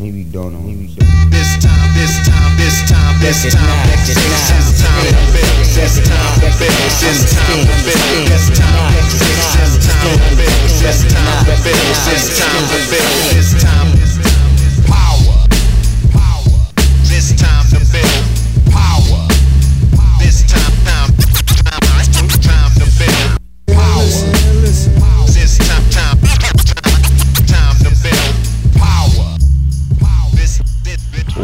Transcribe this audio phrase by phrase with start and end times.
[0.00, 0.60] Maybe don't know.
[0.60, 1.30] Maybe don't.
[1.30, 4.80] This time, this time, this time, this This time, not, this this time, not, this
[4.80, 10.00] time to build, this time to build, this time to build, this time, this time
[10.00, 13.80] to build, this time to build, this time to build, this time.
[13.80, 13.99] Power,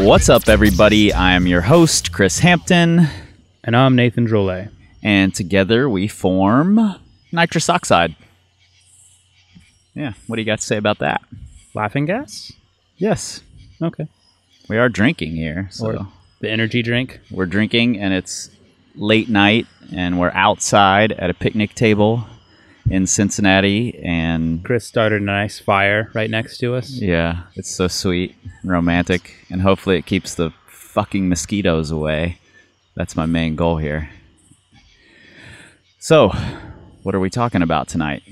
[0.07, 1.13] What's up, everybody?
[1.13, 3.09] I am your host, Chris Hampton,
[3.65, 4.71] And I'm Nathan Drolet.
[5.03, 6.95] and together we form
[7.33, 8.15] nitrous oxide.
[9.95, 11.23] Yeah, what do you got to say about that?
[11.75, 12.53] Laughing gas?
[12.97, 13.43] Yes,
[13.83, 14.07] Okay.
[14.69, 15.67] we are drinking here.
[15.73, 16.09] So Or
[16.41, 17.19] the energy drink?
[17.31, 18.51] we're drinking, and it's
[18.95, 22.27] late night, and we're outside at a picnic table
[22.91, 26.91] in Cincinnati, and Chris started a nice fire right next to us.
[26.91, 32.39] yeah, it's so sweet, and romantic, and hopefully it keeps the fucking mosquitoes away.
[32.95, 34.11] That's my main goal here.
[35.99, 36.31] So,
[37.03, 38.23] what are we talking about tonight?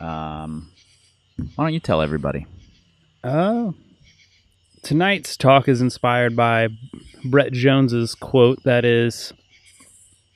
[0.00, 0.70] Um,
[1.56, 2.46] why don't you tell everybody?
[3.24, 3.74] Oh.
[4.82, 6.68] Tonight's talk is inspired by
[7.24, 9.32] Brett Jones's quote that is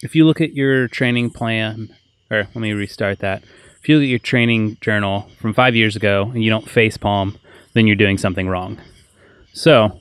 [0.03, 1.95] if you look at your training plan
[2.33, 3.43] or let me restart that.
[3.81, 6.97] If you look at your training journal from 5 years ago and you don't face
[6.97, 7.39] palm,
[7.75, 8.81] then you're doing something wrong.
[9.53, 10.01] So,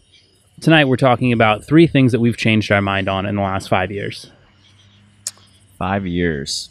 [0.61, 3.67] tonight we're talking about three things that we've changed our mind on in the last
[3.69, 4.31] 5 years.
[5.77, 6.69] Five years.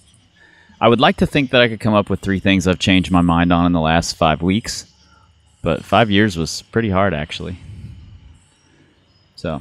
[0.81, 3.11] I would like to think that I could come up with three things I've changed
[3.11, 4.91] my mind on in the last five weeks,
[5.61, 7.59] but five years was pretty hard, actually.
[9.37, 9.61] So,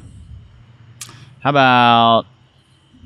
[1.41, 2.25] how about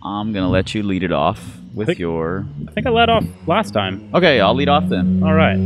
[0.04, 2.46] I'm going to let you lead it off with Think- your.
[2.68, 4.10] I think I let off last time.
[4.14, 5.22] Okay, I'll lead off then.
[5.24, 5.58] All right.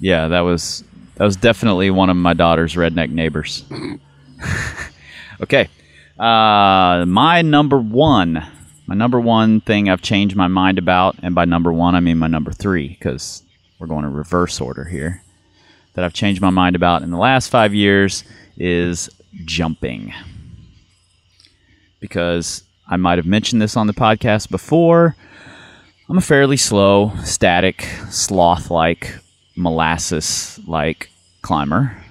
[0.00, 0.84] Yeah, that was
[1.16, 3.64] that was definitely one of my daughter's redneck neighbors.
[5.42, 5.68] okay,
[6.18, 8.46] uh, my number one,
[8.86, 12.18] my number one thing I've changed my mind about, and by number one I mean
[12.18, 13.42] my number three because
[13.78, 15.22] we're going in reverse order here.
[15.94, 18.22] That I've changed my mind about in the last five years
[18.56, 19.10] is
[19.44, 20.14] jumping,
[21.98, 25.14] because I might have mentioned this on the podcast before.
[26.08, 29.14] I'm a fairly slow, static, sloth like,
[29.56, 31.10] molasses like
[31.42, 32.02] climber,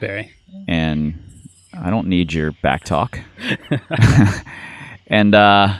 [0.00, 0.32] Very.
[0.66, 1.14] and
[1.72, 3.20] I don't need your back talk.
[5.06, 5.78] and uh,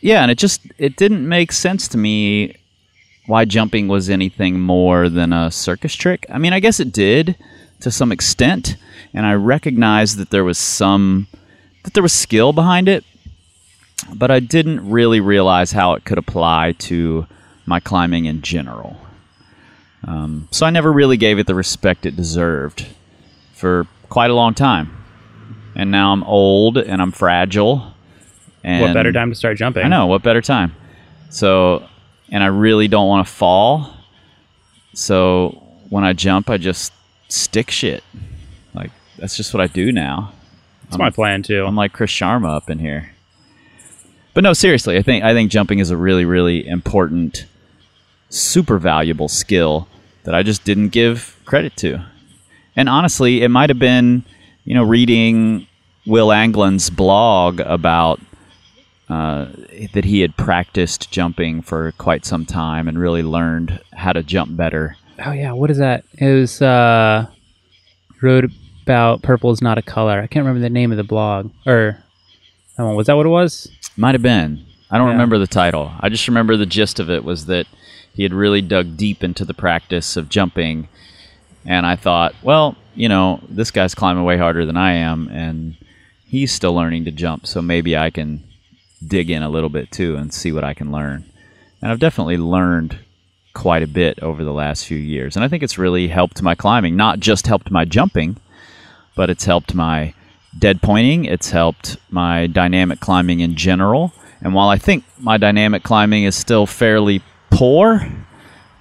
[0.00, 2.54] yeah, and it just it didn't make sense to me
[3.26, 6.26] why jumping was anything more than a circus trick.
[6.28, 7.36] I mean, I guess it did
[7.80, 8.76] to some extent,
[9.12, 11.26] and I recognized that there was some
[11.84, 13.04] that there was skill behind it,
[14.12, 17.26] but I didn't really realize how it could apply to
[17.66, 18.98] my climbing in general.
[20.06, 22.86] Um, so I never really gave it the respect it deserved
[23.54, 25.04] for quite a long time.
[25.76, 27.92] And now I'm old and I'm fragile.
[28.62, 29.84] And what better time to start jumping?
[29.84, 30.06] I know.
[30.06, 30.74] What better time?
[31.30, 31.86] So,
[32.30, 33.94] and I really don't want to fall.
[34.94, 36.92] So when I jump, I just
[37.28, 38.04] stick shit.
[38.74, 40.32] Like that's just what I do now.
[40.94, 41.64] That's my plan too.
[41.64, 43.10] I'm like Chris Sharma up in here.
[44.32, 47.46] But no, seriously, I think I think jumping is a really, really important,
[48.30, 49.88] super valuable skill
[50.24, 52.04] that I just didn't give credit to.
[52.76, 54.24] And honestly, it might have been,
[54.64, 55.66] you know, reading
[56.06, 58.20] Will Anglin's blog about
[59.08, 59.46] uh,
[59.92, 64.56] that he had practiced jumping for quite some time and really learned how to jump
[64.56, 64.96] better.
[65.24, 66.04] Oh yeah, what is that?
[66.18, 67.26] It was uh
[68.20, 68.50] wrote
[68.84, 70.20] about purple is not a color.
[70.20, 71.50] I can't remember the name of the blog.
[71.66, 71.98] Or
[72.76, 72.94] one.
[72.96, 73.70] Was that what it was?
[73.96, 74.62] Might have been.
[74.90, 75.12] I don't Yeah.
[75.14, 75.90] remember the title.
[76.00, 77.66] I just remember the gist of it was that
[78.12, 80.88] he had really dug deep into the practice of jumping.
[81.64, 85.76] And I thought, well, you know, this guy's climbing way harder than I am, and
[86.26, 88.42] he's still learning to jump, so maybe I can
[89.06, 91.24] dig in a little bit too and see what I can learn.
[91.80, 92.98] And I've definitely learned
[93.54, 95.36] quite a bit over the last few years.
[95.36, 98.36] And I think it's really helped my climbing, not just helped my jumping,
[99.14, 100.14] but it's helped my
[100.58, 101.24] dead pointing.
[101.24, 104.12] It's helped my dynamic climbing in general.
[104.40, 108.06] And while I think my dynamic climbing is still fairly poor,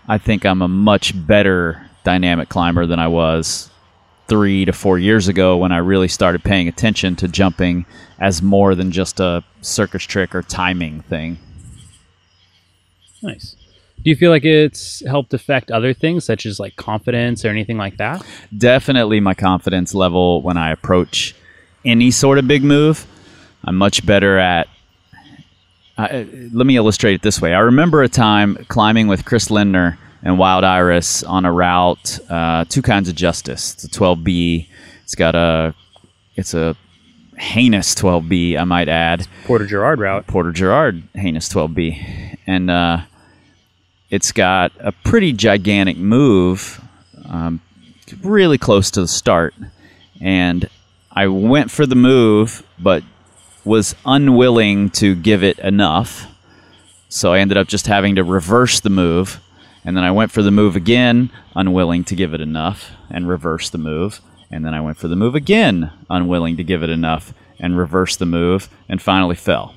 [0.07, 3.69] I think I'm a much better dynamic climber than I was
[4.27, 7.85] three to four years ago when I really started paying attention to jumping
[8.19, 11.37] as more than just a circus trick or timing thing.
[13.21, 13.55] Nice.
[14.03, 17.77] Do you feel like it's helped affect other things such as like confidence or anything
[17.77, 18.23] like that?
[18.55, 21.35] definitely my confidence level when I approach
[21.85, 23.07] any sort of big move.
[23.63, 24.67] I'm much better at.
[25.97, 27.53] Uh, let me illustrate it this way.
[27.53, 32.19] I remember a time climbing with Chris Lindner and Wild Iris on a route.
[32.29, 33.73] Uh, two kinds of justice.
[33.73, 34.67] It's a 12B.
[35.03, 35.75] It's got a
[36.35, 36.75] it's a
[37.37, 38.57] heinous 12B.
[38.57, 39.27] I might add.
[39.45, 40.27] Porter Jarrard route.
[40.27, 43.01] Porter Jarrard heinous 12B, and uh,
[44.13, 46.79] it's got a pretty gigantic move,
[47.25, 47.59] um,
[48.21, 49.55] really close to the start,
[50.21, 50.69] and
[51.11, 53.01] I went for the move, but
[53.65, 56.27] was unwilling to give it enough,
[57.09, 59.41] so I ended up just having to reverse the move,
[59.83, 63.71] and then I went for the move again, unwilling to give it enough, and reverse
[63.71, 64.21] the move.
[64.51, 68.15] And then I went for the move again, unwilling to give it enough, and reverse
[68.15, 69.73] the move, and finally fell.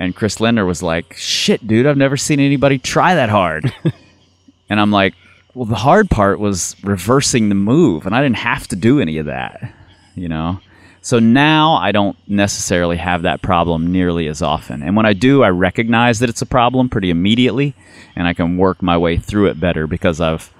[0.00, 3.70] And Chris Linder was like, shit, dude, I've never seen anybody try that hard.
[4.70, 5.12] and I'm like,
[5.52, 9.18] well, the hard part was reversing the move, and I didn't have to do any
[9.18, 9.74] of that,
[10.14, 10.58] you know?
[11.02, 14.82] So now I don't necessarily have that problem nearly as often.
[14.82, 17.74] And when I do, I recognize that it's a problem pretty immediately,
[18.16, 20.50] and I can work my way through it better because I've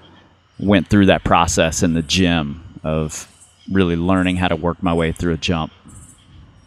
[0.59, 3.27] went through that process in the gym of
[3.71, 5.73] really learning how to work my way through a jump.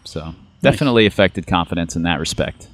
[0.02, 0.34] So
[0.64, 2.68] definitely affected confidence in that respect.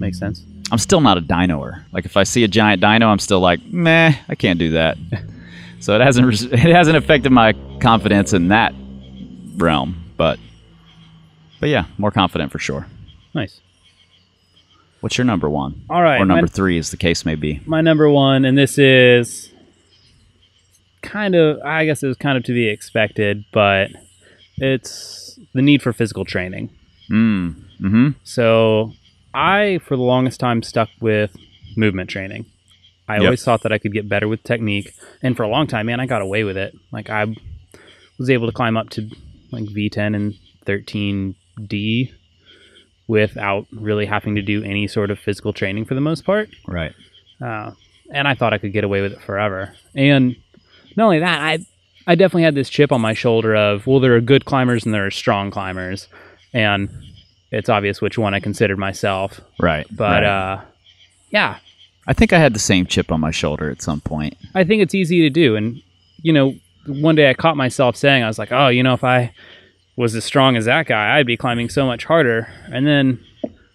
[0.00, 0.42] Makes sense.
[0.72, 1.84] I'm still not a dynoer.
[1.92, 4.96] Like if I see a giant dyno, I'm still like, meh, I can't do that.
[5.80, 8.74] so it hasn't it hasn't affected my confidence in that
[9.56, 10.38] realm, but
[11.60, 12.86] but yeah, more confident for sure.
[13.34, 13.60] Nice.
[15.00, 15.82] What's your number one?
[15.90, 17.60] All right, or number my- three, as the case may be.
[17.66, 19.52] My number one, and this is
[21.02, 23.90] kind of, I guess it was kind of to be expected, but
[24.56, 25.23] it's
[25.54, 26.70] the need for physical training.
[27.10, 27.54] Mm.
[27.80, 28.08] Mm-hmm.
[28.24, 28.92] So
[29.32, 31.36] I, for the longest time, stuck with
[31.76, 32.46] movement training.
[33.08, 33.24] I Yep.
[33.24, 34.92] always thought that I could get better with technique,
[35.22, 36.74] and for a long time, man, I got away with it.
[36.92, 37.26] Like I
[38.18, 39.08] was able to climb up to
[39.50, 40.34] like V10 and
[40.66, 42.12] 13D
[43.06, 46.48] without really having to do any sort of physical training for the most part.
[46.66, 46.92] Right.
[47.40, 47.72] Uh,
[48.10, 49.74] and I thought I could get away with it forever.
[49.94, 50.36] And
[50.96, 51.58] not only that, I
[52.06, 54.92] I definitely had this chip on my shoulder of well, there are good climbers and
[54.94, 56.08] there are strong climbers,
[56.52, 56.88] and
[57.50, 59.40] it's obvious which one I considered myself.
[59.60, 59.86] Right.
[59.90, 60.24] But right.
[60.24, 60.60] uh,
[61.30, 61.58] yeah,
[62.06, 64.36] I think I had the same chip on my shoulder at some point.
[64.54, 65.56] I think it's easy to do.
[65.56, 65.82] And
[66.22, 66.54] you know,
[66.86, 69.32] one day I caught myself saying, I was like, oh, you know, if I
[69.96, 72.48] was as strong as that guy, I'd be climbing so much harder.
[72.66, 73.24] And then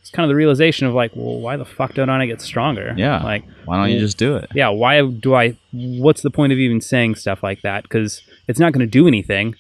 [0.10, 2.96] it's kind of the realization of like, well, why the fuck don't I get stronger?
[2.98, 3.22] Yeah.
[3.22, 4.50] like Why don't you just do it?
[4.56, 5.56] yeah, why do I?
[5.72, 7.84] What's the point of even saying stuff like that?
[7.84, 9.54] Because it's not going to do anything.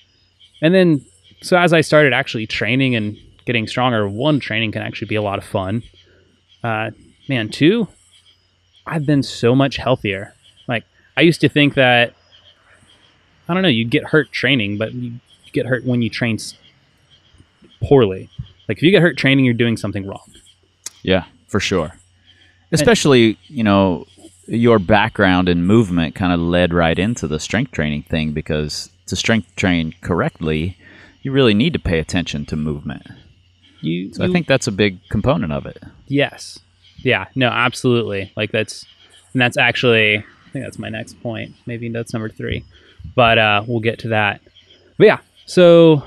[0.59, 1.05] And then,
[1.43, 3.15] so as I started actually training and
[3.45, 5.83] getting stronger, one, training can actually be a lot of fun.
[6.63, 6.89] Uh,
[7.27, 7.87] man, two,
[8.87, 10.33] I've been so much healthier.
[10.67, 10.83] Like,
[11.15, 12.15] I used to think that,
[13.47, 15.19] I don't know, you get hurt training, but you
[15.53, 16.39] get hurt when you train
[17.83, 18.29] poorly.
[18.67, 20.23] Like, if you get hurt training, you're doing something wrong.
[21.03, 21.93] Yeah, for sure.
[22.71, 24.05] Especially, you know,
[24.47, 29.15] your background in movement kind of led right into the strength training thing because to
[29.15, 30.77] strength train correctly,
[31.21, 33.07] you really need to pay attention to movement.
[33.81, 35.81] You, So I think that's a big component of it.
[36.07, 36.59] Yes.
[36.97, 37.25] Yeah.
[37.35, 37.47] No.
[37.47, 38.31] Absolutely.
[38.35, 38.85] Like that's,
[39.33, 41.55] and that's actually, I think that's my next point.
[41.65, 42.65] Maybe that's number three,
[43.15, 44.41] but uh, we'll get to that.
[44.97, 45.19] But yeah.
[45.45, 46.03] So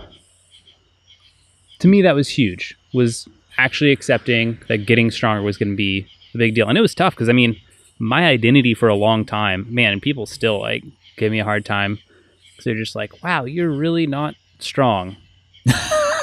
[1.78, 2.76] to me, that was huge.
[2.92, 3.28] Was
[3.58, 6.94] actually accepting that getting stronger was going to be a big deal, and it was
[6.94, 7.56] tough because I mean,
[7.98, 10.82] my identity for a long time, man, and people still like
[11.16, 11.98] give me a hard time.
[12.56, 15.16] 'cause they're just like, "Wow, you're really not strong."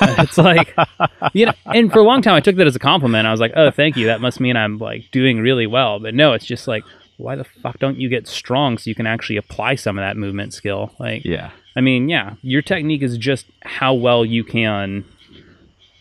[0.01, 0.73] it's like
[1.33, 3.27] you know, and for a long time I took that as a compliment.
[3.27, 4.05] I was like, "Oh, thank you.
[4.07, 6.83] That must mean I'm like doing really well." But no, it's just like,
[7.17, 10.15] why the fuck don't you get strong so you can actually apply some of that
[10.17, 10.93] movement skill?
[10.99, 11.51] Like, Yeah.
[11.75, 15.03] I mean, yeah, your technique is just how well you can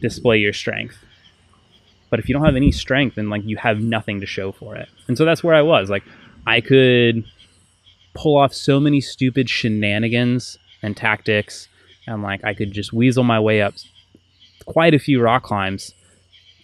[0.01, 0.97] display your strength.
[2.11, 4.77] But if you don't have any strength, then like you have nothing to show for
[4.77, 4.89] it.
[5.09, 5.91] And so that's where I was.
[5.91, 6.05] Like,
[6.47, 7.25] I could
[8.15, 11.69] pull off so many stupid shenanigans and tactics,
[12.07, 13.75] and like I could just weasel my way up
[14.65, 15.95] quite a few rock climbs.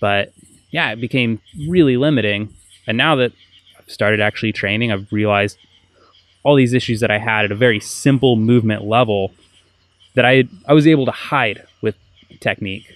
[0.01, 0.33] But
[0.71, 2.53] yeah, it became really limiting.
[2.87, 3.33] And now that
[3.79, 5.59] I've started actually training, I've realized
[6.43, 9.33] all these issues that I had at a very simple movement level
[10.15, 11.97] that I I was able to hide with
[12.41, 12.87] technique.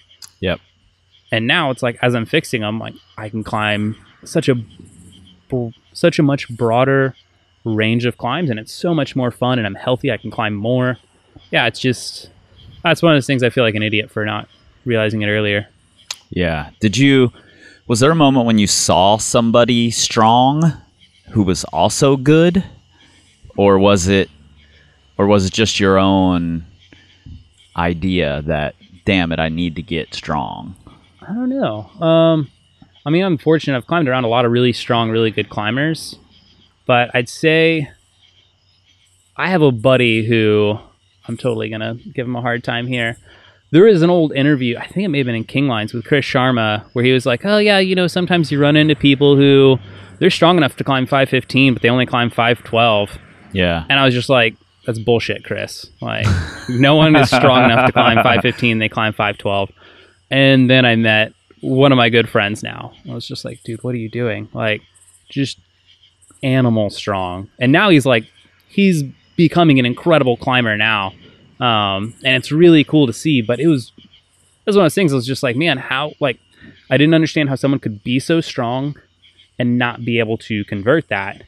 [0.40, 0.60] Yep.
[1.30, 4.54] And now it's like as I'm fixing them, like I can climb such a
[5.92, 7.14] such a much broader
[7.64, 9.58] range of climbs, and it's so much more fun.
[9.58, 10.10] And I'm healthy.
[10.10, 10.98] I can climb more.
[11.50, 12.30] Yeah, it's just
[12.82, 14.48] that's one of those things I feel like an idiot for not
[14.84, 15.68] realizing it earlier.
[16.30, 16.70] Yeah.
[16.80, 17.32] Did you
[17.86, 20.74] was there a moment when you saw somebody strong
[21.30, 22.64] who was also good?
[23.56, 24.30] Or was it
[25.16, 26.64] or was it just your own
[27.76, 30.76] idea that damn it, I need to get strong?
[31.28, 31.90] I don't know.
[32.00, 32.50] Um,
[33.04, 33.76] I mean, I'm fortunate.
[33.76, 36.16] I've climbed around a lot of really strong, really good climbers,
[36.86, 37.90] but I'd say
[39.36, 40.78] I have a buddy who
[41.26, 43.16] I'm totally gonna give him a hard time here.
[43.70, 46.06] There is an old interview, I think it may have been in King Lines with
[46.06, 49.36] Chris Sharma, where he was like, "Oh yeah, you know, sometimes you run into people
[49.36, 49.78] who
[50.18, 53.18] they're strong enough to climb 515, but they only climb 512."
[53.52, 53.84] Yeah.
[53.90, 54.56] And I was just like,
[54.86, 55.90] "That's bullshit, Chris.
[56.00, 56.26] Like,
[56.70, 59.70] no one is strong enough to climb 515; they climb 512."
[60.30, 62.62] And then I met one of my good friends.
[62.62, 64.48] Now I was just like, "Dude, what are you doing?
[64.52, 64.82] Like,
[65.28, 65.58] just
[66.42, 68.24] animal strong." And now he's like,
[68.68, 69.02] he's
[69.36, 71.12] becoming an incredible climber now
[71.60, 73.42] um, and it's really cool to see.
[73.42, 75.12] But it was it was one of those things.
[75.12, 76.38] I was just like, man, how like
[76.90, 78.96] I didn't understand how someone could be so strong
[79.58, 81.42] and not be able to convert that.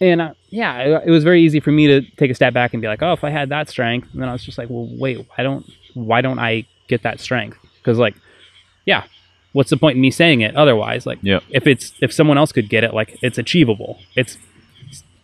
[0.00, 2.72] And uh, yeah, it, it was very easy for me to take a step back
[2.72, 4.70] and be like, oh, if I had that strength, and then I was just like,
[4.70, 7.56] well, wait, why don't why don't I get that strength?
[7.78, 8.14] Because like,
[8.84, 9.04] yeah,
[9.52, 11.06] what's the point in me saying it otherwise?
[11.06, 11.42] Like, Yep.
[11.50, 13.98] if it's if someone else could get it, like it's achievable.
[14.16, 14.36] It's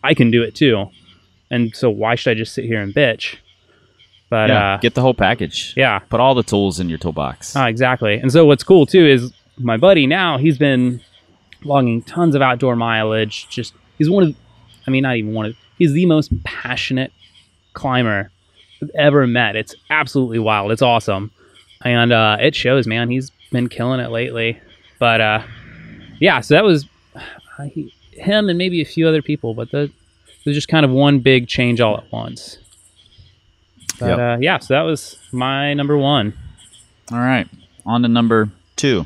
[0.03, 0.89] I can do it too.
[1.51, 3.35] And so why should I just sit here and bitch?
[4.29, 4.73] But yeah.
[4.73, 5.73] uh, Get the whole package.
[5.77, 7.55] yeah, Put all the tools in your toolbox.
[7.55, 8.15] Ah, exactly.
[8.15, 11.01] And so what's cool too is my buddy now he's been
[11.63, 13.47] logging tons of outdoor mileage.
[13.49, 14.35] Just he's one of,
[14.85, 15.55] I mean, not even one of.
[15.77, 17.11] He's the most passionate
[17.73, 18.29] climber
[18.81, 19.55] I've ever met.
[19.55, 20.71] It's absolutely wild.
[20.71, 21.31] It's awesome,
[21.83, 23.09] and uh, it shows, man.
[23.09, 24.59] He's been killing it lately.
[24.99, 25.43] But uh,
[26.19, 29.83] yeah, so that was uh, he, him and maybe a few other people, but the,
[29.83, 29.91] it
[30.45, 32.57] was just kind of one big change all at once.
[33.99, 34.19] But Yep.
[34.19, 36.33] uh, yeah, so that was my number one.
[37.11, 37.47] All right,
[37.85, 39.05] on to number two.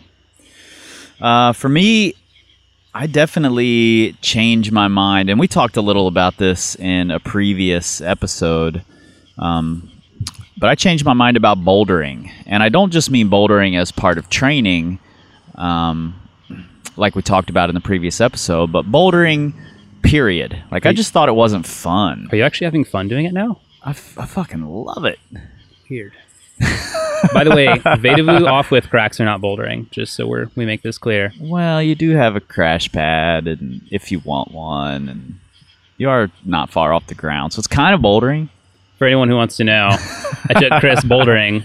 [1.20, 2.16] Uh, for me,
[2.94, 8.02] I definitely changed my mind, and we talked a little about this in a previous
[8.02, 8.84] episode.
[9.38, 9.91] Um,
[10.62, 14.20] but I changed my mind about bouldering, and I don't just mean bouldering as part
[14.20, 15.00] of training,
[15.56, 16.16] um,
[16.96, 19.54] like we talked about in the previous episode, but bouldering,
[20.04, 20.62] period.
[20.72, 22.30] Like I just thought it wasn't fun.
[22.32, 23.60] Are you actually having fun doing it now?
[23.82, 25.18] I, f- I fucking love it.
[25.90, 26.14] Weird.
[27.34, 27.66] By the way,
[27.98, 29.90] Vedauwoo off with cracks are not bouldering.
[29.90, 31.34] Just so we're we make this clear.
[31.40, 35.40] Well, you do have a crash pad, and if you want one, and
[35.98, 38.50] you are not far off the ground, so it's kind of bouldering.
[39.02, 41.64] For anyone who wants to know, I took Chris bouldering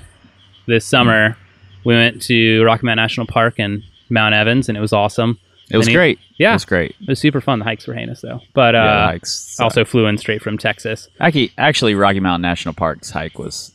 [0.64, 1.36] this summer.
[1.84, 5.38] We went to Rocky Mountain National Park and Mount Evans, and it was awesome.
[5.70, 6.18] It was he- great.
[6.38, 6.52] Yeah.
[6.52, 6.96] it was great.
[6.98, 7.58] It was super fun.
[7.58, 11.08] The hikes were heinous though, but uh, yeah, hikes also flew in straight from Texas.
[11.20, 13.70] actually, actually, Rocky Mountain National Park's hike was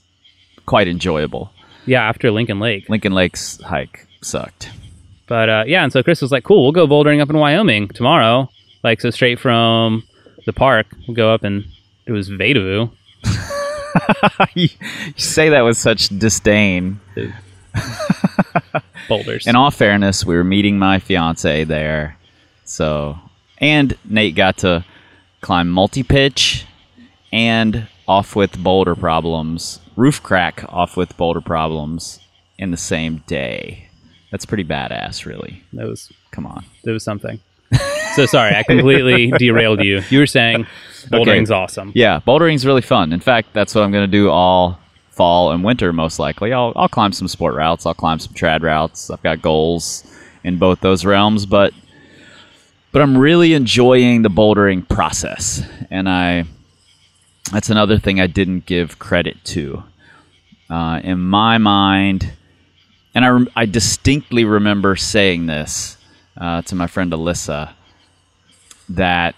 [0.66, 1.52] quite enjoyable.
[1.86, 2.90] Yeah, after Lincoln Lake.
[2.90, 4.72] Lincoln Lake's hike sucked.
[5.28, 7.90] But uh, yeah, and so Chris was like, "Cool, we'll go bouldering up in Wyoming
[7.90, 8.50] tomorrow."
[8.84, 10.02] Like so, straight from
[10.48, 11.64] the park, we'll go up and
[12.08, 12.92] it was Vedauwoo.
[14.56, 14.70] you,
[15.06, 17.00] you say that with such disdain.
[19.08, 19.48] boulders.
[19.48, 22.18] In all fairness, we were meeting my fiance there,
[22.66, 23.20] so
[23.58, 24.86] and Nate got to
[25.42, 26.66] climb multi pitch
[27.32, 32.20] and off with boulder problems, roof crack off with boulder problems
[32.58, 33.88] in the same day.
[34.32, 35.64] That's pretty badass, really.
[35.74, 36.66] that was Come on.
[36.84, 37.40] that was something.
[38.16, 40.02] so sorry, I completely derailed you.
[40.10, 40.68] You were saying
[41.10, 41.92] bouldering's awesome.
[41.96, 43.14] Yeah, bouldering's really fun.
[43.14, 44.80] In fact, that's what I'm going to do all
[45.12, 46.54] fall and winter most likely.
[46.54, 49.10] I'll I'll climb some sport routes, I'll climb some trad routes.
[49.10, 50.04] I've got goals
[50.44, 51.74] in both those realms, but
[52.92, 55.64] but I'm really enjoying the bouldering process.
[55.90, 56.46] And I
[57.52, 59.84] that's another thing I didn't give credit to.
[60.70, 62.32] Uh, in my mind,
[63.14, 65.98] and I, I distinctly remember saying this
[66.38, 67.74] uh, to my friend Alyssa
[68.88, 69.36] that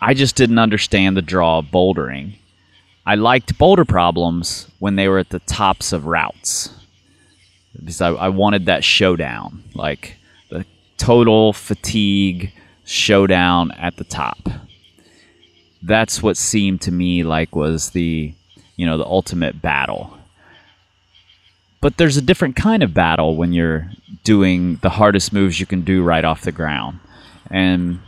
[0.00, 2.36] I just didn't understand the draw of bouldering.
[3.06, 6.70] I liked boulder problems when they were at the tops of routes
[7.78, 10.16] because I, I wanted that showdown, like
[10.50, 12.52] the total fatigue
[12.84, 14.48] showdown at the top.
[15.82, 18.34] That's what seemed to me like was the,
[18.76, 20.18] you know, the ultimate battle.
[21.80, 23.90] But there's a different kind of battle when you're
[24.24, 26.98] doing the hardest moves you can do right off the ground.
[27.50, 28.00] And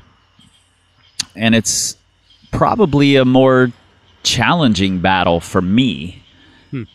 [1.35, 1.97] and it's
[2.51, 3.71] probably a more
[4.23, 6.23] challenging battle for me.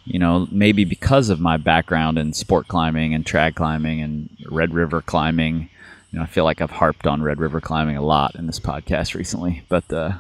[0.06, 4.74] You know, maybe because of my background in sport climbing and trad climbing and Red
[4.74, 5.70] River climbing.
[6.12, 8.60] You know, I feel like I've harped on Red River climbing a lot in this
[8.60, 10.14] podcast recently, but uh,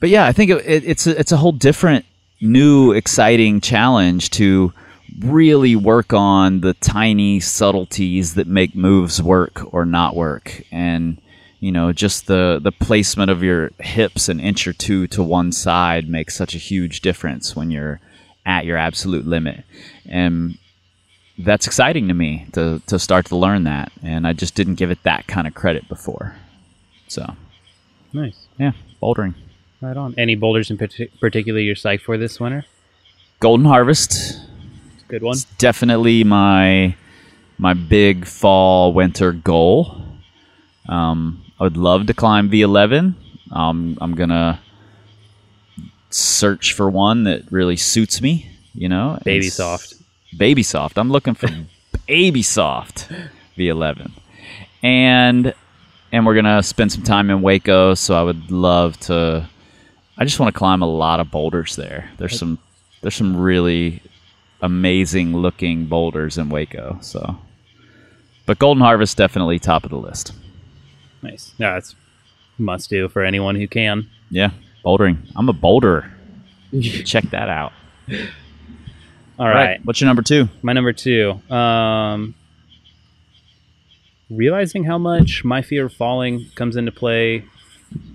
[0.00, 2.06] but yeah, I think it, it, it's a, it's a whole different,
[2.40, 4.72] new, exciting challenge to
[5.20, 11.20] really work on the tiny subtleties that make moves work or not work, and
[11.60, 15.52] you know, just the the placement of your hips an inch or two to one
[15.52, 18.00] side makes such a huge difference when you're
[18.44, 19.64] at your absolute limit,
[20.08, 20.58] and
[21.38, 24.90] that's exciting to me to to start to learn that, and I just didn't give
[24.90, 26.36] it that kind of credit before.
[27.08, 27.34] So
[28.12, 28.46] Nice.
[28.58, 28.72] yeah,
[29.02, 29.34] bouldering.
[29.80, 30.14] Right on.
[30.16, 32.64] Any boulders in partic- particular you're psyched for this winter?
[33.40, 34.40] Golden Harvest
[35.08, 35.34] Good one.
[35.34, 36.96] It's definitely my
[37.58, 40.02] my big fall winter goal.
[40.88, 43.14] Um, I would love to climb V11.
[43.52, 44.60] Um, I'm gonna
[46.10, 48.50] search for one that really suits me.
[48.74, 49.94] You know, Baby It's- soft.
[50.36, 50.98] Baby soft.
[50.98, 51.48] I'm looking for
[52.06, 53.08] baby soft
[53.56, 54.10] V11,
[54.82, 55.54] and
[56.12, 57.96] and we're gonna spend some time in Hueco.
[57.96, 59.48] So I would love to.
[60.18, 62.10] I just want to climb a lot of boulders there.
[62.18, 62.58] There's some
[63.00, 64.02] there's some really
[64.60, 67.02] amazing looking boulders in Hueco.
[67.02, 67.38] So,
[68.44, 70.32] but Golden Harvest definitely top of the list.
[71.26, 71.54] Nice.
[71.58, 71.94] Yeah, that's
[72.58, 74.08] must do for anyone who can.
[74.30, 74.50] Yeah,
[74.84, 75.18] bouldering.
[75.36, 76.10] I'm a boulderer.
[77.04, 77.72] Check that out.
[79.38, 79.84] All right.
[79.84, 80.48] What's your number two?
[80.62, 81.32] My number two.
[81.52, 82.34] Um,
[84.30, 87.44] realizing how much my fear of falling comes into play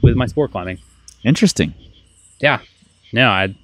[0.01, 0.79] with my sport climbing.
[1.23, 1.73] Interesting.
[2.39, 2.59] Yeah.
[3.13, 3.55] No, I.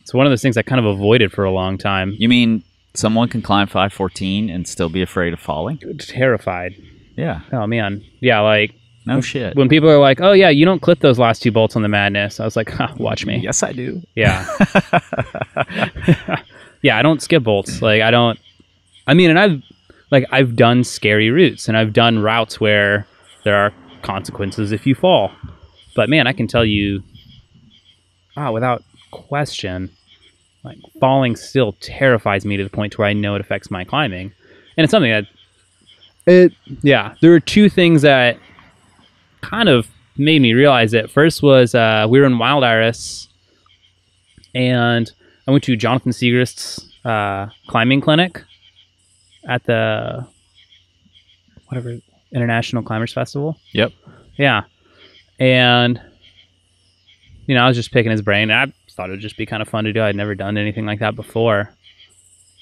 [0.00, 2.14] It's one of those things I kind of avoided for a long time.
[2.18, 5.78] You mean someone can climb 514 and still be afraid of falling?
[5.98, 6.74] Terrified.
[7.16, 7.40] Yeah.
[7.52, 8.04] Oh man.
[8.20, 8.74] Yeah, like
[9.06, 9.54] No shit.
[9.54, 11.88] when people are like, "Oh yeah, you don't clip those last two bolts on the
[11.88, 14.02] madness," I was like, huh, "Watch me." Yes, I do.
[14.14, 14.46] Yeah.
[16.82, 17.82] yeah, I don't skip bolts.
[17.82, 18.38] Like I don't
[19.06, 19.62] I mean, and I've
[20.10, 23.06] like I've done scary routes and I've done routes where
[23.44, 25.32] there are consequences if you fall.
[25.94, 27.02] But man, I can tell you
[28.36, 29.90] ah, without question,
[30.62, 33.84] like falling still terrifies me to the point to where I know it affects my
[33.84, 34.32] climbing.
[34.76, 35.26] And it's something that
[36.26, 38.38] it yeah, there are two things that
[39.44, 41.10] kind of made me realize it.
[41.10, 43.28] First was uh, we were in Wild Iris
[44.54, 45.10] and
[45.46, 48.42] I went to Jonathan Siegrist's uh, climbing clinic
[49.46, 50.26] at the
[51.68, 51.98] whatever
[52.32, 53.58] International Climbers Festival.
[53.72, 53.92] Yep.
[54.36, 54.62] Yeah,
[55.38, 56.00] and
[57.46, 58.50] you know I was just picking his brain.
[58.50, 60.02] I thought it would just be kind of fun to do.
[60.02, 61.70] I'd never done anything like that before,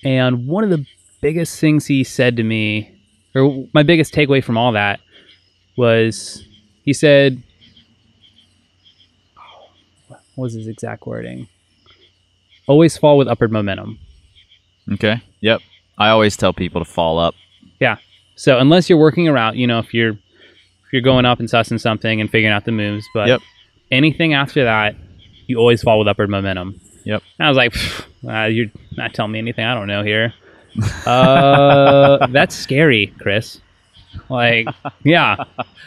[0.04, 0.84] and one of the
[1.20, 2.94] biggest things he said to me,
[3.34, 5.00] or my biggest takeaway from all that,
[5.76, 6.46] was
[6.84, 7.42] he said,
[10.06, 11.48] what was his exact wording?
[12.66, 13.98] Always fall with upward momentum.
[14.92, 15.22] Okay.
[15.40, 15.60] Yep.
[15.98, 17.34] I always tell people to fall up.
[17.80, 17.96] Yeah.
[18.36, 21.80] So unless you're working around, you know, if you're if you're going up and sussing
[21.80, 23.40] something and figuring out the moves, but Yep.
[23.90, 24.94] anything after that,
[25.46, 26.80] you always fall with upward momentum.
[27.04, 27.22] Yep.
[27.38, 27.74] And I was like,
[28.28, 30.32] uh, you're not telling me anything I don't know here.
[31.06, 33.60] uh, that's scary, Chris.
[34.28, 34.66] Like,
[35.04, 35.36] yeah,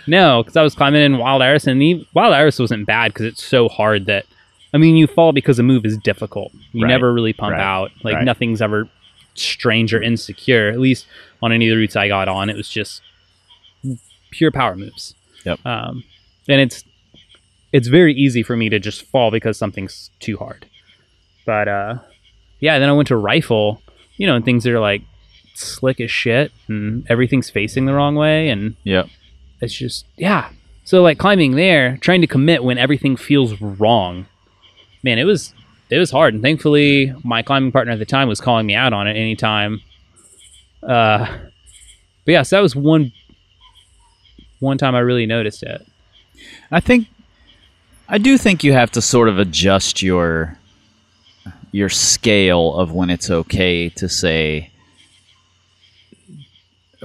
[0.08, 3.26] no, because I was climbing in Wild Iris, and the, Wild Iris wasn't bad because
[3.26, 4.26] it's so hard that,
[4.74, 6.52] I mean, you fall because the move is difficult.
[6.74, 6.90] You Right.
[6.90, 7.62] never really pump Right.
[7.62, 7.92] out.
[8.04, 8.26] Like Right.
[8.26, 8.88] nothing's ever
[9.36, 10.70] strange or insecure.
[10.70, 11.06] At least
[11.42, 13.02] on any of the routes I got on, it was just
[14.32, 15.14] pure power moves.
[15.46, 15.66] Yep.
[15.66, 16.04] Um,
[16.48, 16.84] and it's
[17.72, 20.66] it's very easy for me to just fall because something's too hard.
[21.46, 21.96] But uh,
[22.60, 23.82] yeah, then I went to rifle,
[24.18, 25.02] you know, and things are like
[25.58, 29.06] slick as shit, and everything's facing the wrong way, and yeah
[29.62, 30.50] it's just yeah.
[30.84, 34.28] So like climbing there, trying to commit when everything feels wrong,
[35.04, 35.54] man, it was
[35.90, 36.34] it was hard.
[36.34, 39.82] And thankfully, my climbing partner at the time was calling me out on it anytime.
[40.82, 41.26] Uh,
[42.26, 43.12] but yeah, so that was one
[44.60, 45.86] one time I really noticed it.
[46.72, 47.08] I think
[48.08, 50.58] I do think you have to sort of adjust your
[51.72, 54.72] your scale of when it's okay to say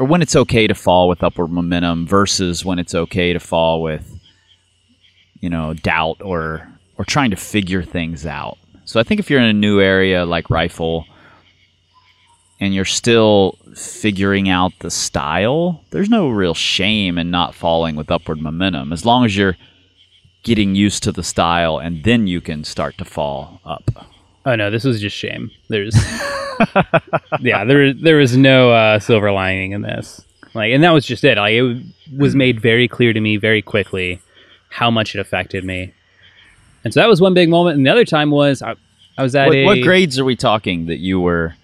[0.01, 3.83] or when it's okay to fall with upward momentum versus when it's okay to fall
[3.83, 4.19] with
[5.41, 8.57] you know doubt or or trying to figure things out.
[8.87, 11.05] So I think if you're in a new area like rifle
[12.59, 18.11] and you're still figuring out the style, there's no real shame in not falling with
[18.11, 19.57] upward momentum as long as you're
[20.43, 24.07] getting used to the style and then you can start to fall up.
[24.47, 25.51] Oh no, this was just shame.
[25.69, 25.95] There's
[27.41, 30.25] yeah, there there was no uh, silver lining in this.
[30.55, 31.39] Like, and that was just it.
[31.39, 31.83] Like, it
[32.17, 34.21] was made very clear to me very quickly
[34.69, 35.93] how much it affected me.
[36.83, 37.77] And so that was one big moment.
[37.77, 38.75] And the other time was I,
[39.17, 41.55] I was at What, a what grades are we talking that you were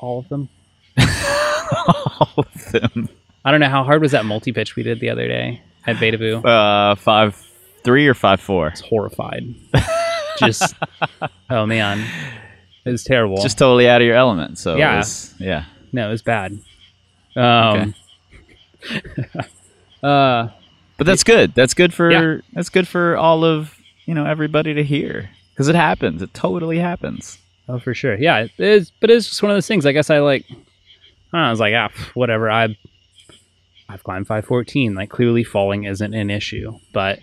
[0.00, 0.48] all of them.
[0.98, 3.08] all of them?
[3.44, 5.96] I don't know how hard was that multi pitch we did the other day at
[5.96, 6.44] Vedauwoo.
[6.44, 7.36] Uh, five
[7.84, 8.70] three or five four?
[8.70, 9.54] was horrified.
[10.38, 10.74] Just
[11.50, 12.06] oh man,
[12.84, 13.40] it was terrible.
[13.42, 14.58] Just totally out of your element.
[14.58, 14.98] So Yeah.
[14.98, 15.64] was- yeah.
[15.92, 16.58] no, it was bad.
[17.36, 17.94] Um,
[20.02, 20.48] uh,
[20.96, 21.54] But that's good.
[21.54, 22.40] That's good for Yeah.
[22.52, 26.22] that's good for all of you know everybody to hear because it happens.
[26.22, 27.38] It totally happens.
[27.68, 28.40] oh for sure, yeah.
[28.40, 29.86] It is, but it's just one of those things.
[29.86, 30.44] I guess I like.
[31.32, 32.48] I, know, I was like, ah, whatever.
[32.50, 32.76] I
[33.88, 34.94] I've climbed 514.
[34.94, 37.18] Like clearly falling isn't an issue, but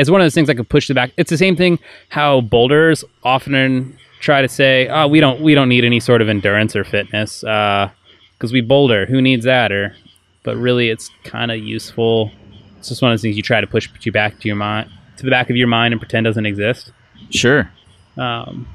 [0.00, 1.12] it's one of those things I could push the back.
[1.16, 5.68] It's the same thing how boulders often try to say, "Oh, we don't we don't
[5.68, 9.06] need any sort of endurance or fitness because we boulder.
[9.06, 9.94] Who needs that?" Or,
[10.42, 12.30] but really, it's kind of useful.
[12.78, 14.90] It's just one of those things you try to push you back to your mind,
[15.16, 16.92] to the back of your mind, and pretend doesn't exist.
[17.30, 17.70] Sure.
[18.16, 18.68] Um,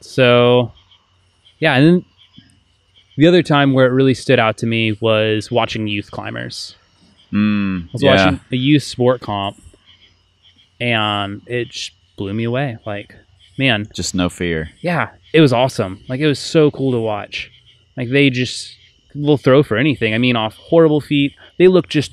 [0.00, 0.72] so,
[1.58, 2.04] yeah, and then
[3.16, 6.76] the other time where it really stood out to me was watching youth climbers.
[7.32, 8.14] Mm, I was yeah.
[8.14, 9.60] watching a youth sport comp,
[10.80, 12.78] and it just blew me away.
[12.86, 13.14] Like,
[13.58, 14.70] man, Just no fear.
[14.80, 16.00] yeah, it was awesome.
[16.08, 17.50] Like, it was so cool to watch.
[17.96, 18.76] Like, they just
[19.14, 20.14] will throw for anything.
[20.14, 21.32] I mean, off horrible feet.
[21.58, 22.12] They look just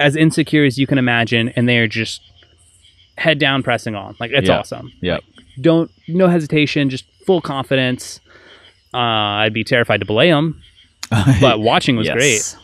[0.00, 2.20] as insecure as you can imagine, and they are just
[3.18, 4.16] head down pressing on.
[4.18, 4.58] Like, it's Yeah.
[4.58, 4.92] awesome.
[5.00, 5.22] Yep.
[5.60, 8.18] Don't no hesitation, just full confidence.
[8.94, 10.60] Uh, I'd be terrified to belay them,
[11.40, 12.14] but watching was Yes.
[12.16, 12.56] great.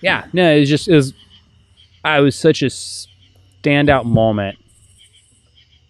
[0.00, 1.12] Yeah, no, it was just it was.
[2.04, 2.70] I was such a
[3.62, 4.58] standout moment.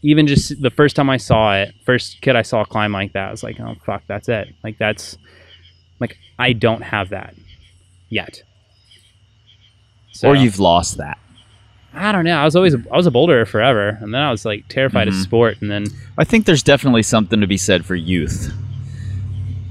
[0.02, 3.28] Even just the first time I saw it, first kid I saw climb like that,
[3.28, 5.16] I was like, "Oh fuck, that's it!" Like that's,
[6.00, 7.34] like I don't have that
[8.08, 8.42] yet.
[10.12, 11.18] So, Or you've lost that.
[11.94, 12.36] I don't know.
[12.36, 15.14] I was always I was a boulderer forever, and then I was like terrified of
[15.14, 15.22] Mhm.
[15.22, 15.84] sport, and then
[16.18, 18.52] I think there's definitely something to be said for youth.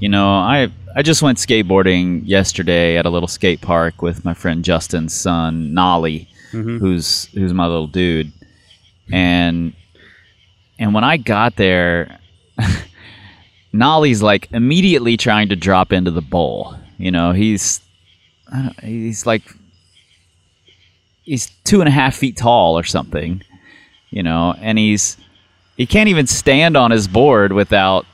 [0.00, 4.34] You know, I I just went skateboarding yesterday at a little skate park with my
[4.34, 6.78] friend Justin's son Nolly, Mhm.
[6.78, 8.32] who's who's my little dude,
[9.12, 9.72] and
[10.78, 12.18] and when I got there,
[13.72, 16.76] Nolly's like immediately trying to drop into the bowl.
[16.98, 17.80] You know, he's
[18.52, 19.42] I don't, he's like
[21.22, 23.42] he's two and a half feet tall or something.
[24.10, 25.16] You know, and he's
[25.76, 28.04] he can't even stand on his board without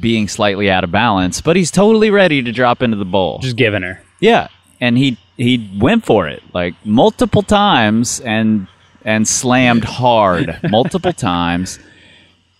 [0.00, 3.40] being slightly out of balance, but he's totally ready to drop into the bowl.
[3.40, 4.00] just giving her.
[4.20, 4.48] Yeah,
[4.80, 8.66] and he he went for it like multiple times and
[9.04, 11.78] and slammed hard multiple times.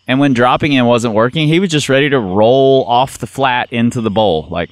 [0.08, 3.72] And when dropping in wasn't working, he was just ready to roll off the flat
[3.72, 4.70] into the bowl, like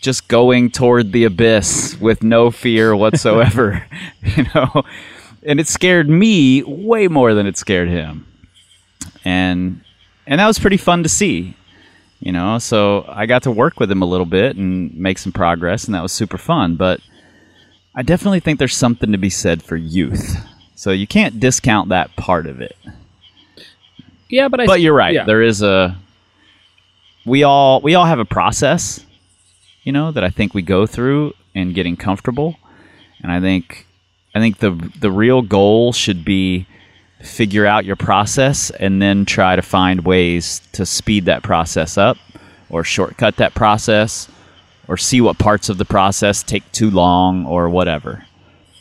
[0.00, 3.84] just going toward the abyss with no fear whatsoever,
[4.22, 4.84] you know.
[5.42, 8.26] And it scared me way more than it scared him.
[9.24, 9.80] And
[10.26, 11.56] and that was pretty fun to see
[12.20, 15.32] you know so i got to work with him a little bit and make some
[15.32, 17.00] progress and that was super fun but
[17.94, 20.36] i definitely think there's something to be said for youth
[20.74, 22.76] so you can't discount that part of it
[24.28, 24.66] Yeah, but I.
[24.66, 25.24] but you're right yeah.
[25.24, 25.96] there is a
[27.26, 29.04] we all we all have a process
[29.84, 32.56] you know that i think we go through in getting comfortable
[33.22, 33.86] and i think
[34.34, 36.66] i think the the real goal should be
[37.22, 42.16] figure out your process and then try to find ways to speed that process up
[42.70, 44.26] or shortcut that process
[44.90, 48.26] or see what parts of the process take too long or whatever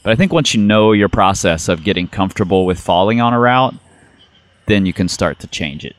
[0.04, 3.40] but i think once you know your process of getting comfortable with falling on a
[3.40, 3.76] route
[4.66, 5.96] then you can start to change it.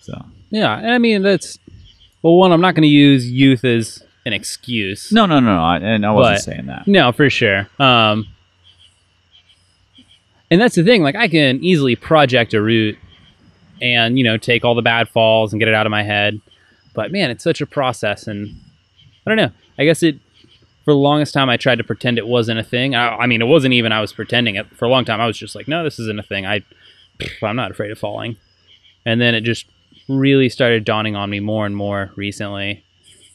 [0.00, 1.58] So Yeah, I mean that's
[2.22, 2.36] well.
[2.36, 5.10] One, I'm not going to use youth as an excuse.
[5.10, 5.60] no, no, no, no.
[5.62, 6.86] I, and I wasn't But- saying that.
[6.86, 7.68] No, for sure.
[7.80, 8.28] Um,
[10.52, 11.02] and that's the thing.
[11.02, 12.96] Like, I can easily project a route,
[13.80, 16.40] and you know, take all the bad falls and get it out of my head.
[16.94, 18.54] But man, it's such a process, and
[19.26, 19.52] I don't know.
[19.78, 20.16] I guess it.
[20.84, 22.96] For the longest time, I tried to pretend it wasn't a thing.
[22.96, 23.92] I, I mean, it wasn't even.
[23.92, 25.20] I was pretending it for a long time.
[25.20, 26.44] I was just like, no, this isn't a thing.
[26.44, 26.62] I,
[27.40, 28.36] I'm not afraid of falling.
[29.06, 29.66] And then it just
[30.08, 32.84] really started dawning on me more and more recently.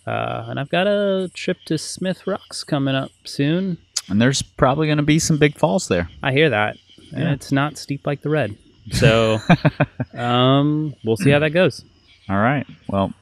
[0.06, 3.78] Uh, and I've got a trip to Smith Rocks coming up soon.
[4.10, 6.10] And there's probably going to be some big falls there.
[6.24, 6.78] I hear that.
[7.14, 8.58] And it's not steep like the red.
[8.92, 9.40] So
[10.14, 11.84] um, we'll see how that goes.
[12.30, 12.66] All right.
[12.88, 13.14] Well,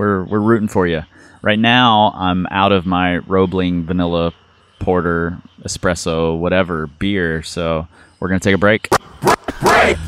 [0.00, 1.02] we're we're rooting for you.
[1.42, 4.32] Right now, I'm out of my Roebling vanilla
[4.78, 7.42] porter, espresso, whatever beer.
[7.42, 7.86] So
[8.18, 8.88] we're gonna take a break.
[9.60, 9.98] Break.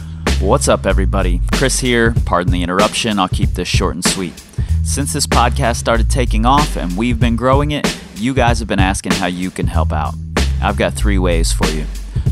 [0.40, 1.42] What's up, everybody?
[1.52, 2.14] Chris here.
[2.24, 3.18] Pardon the interruption.
[3.18, 4.42] I'll keep this short and sweet.
[4.82, 8.80] Since this podcast started taking off and we've been growing it, you guys have been
[8.80, 10.14] asking how you can help out.
[10.62, 11.84] I've got three ways for you.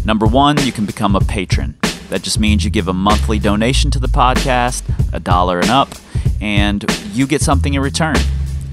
[0.06, 1.76] Number one, you can become a patron.
[2.10, 5.88] That just means you give a monthly donation to the podcast, a dollar and up,
[6.40, 8.16] and you get something in return.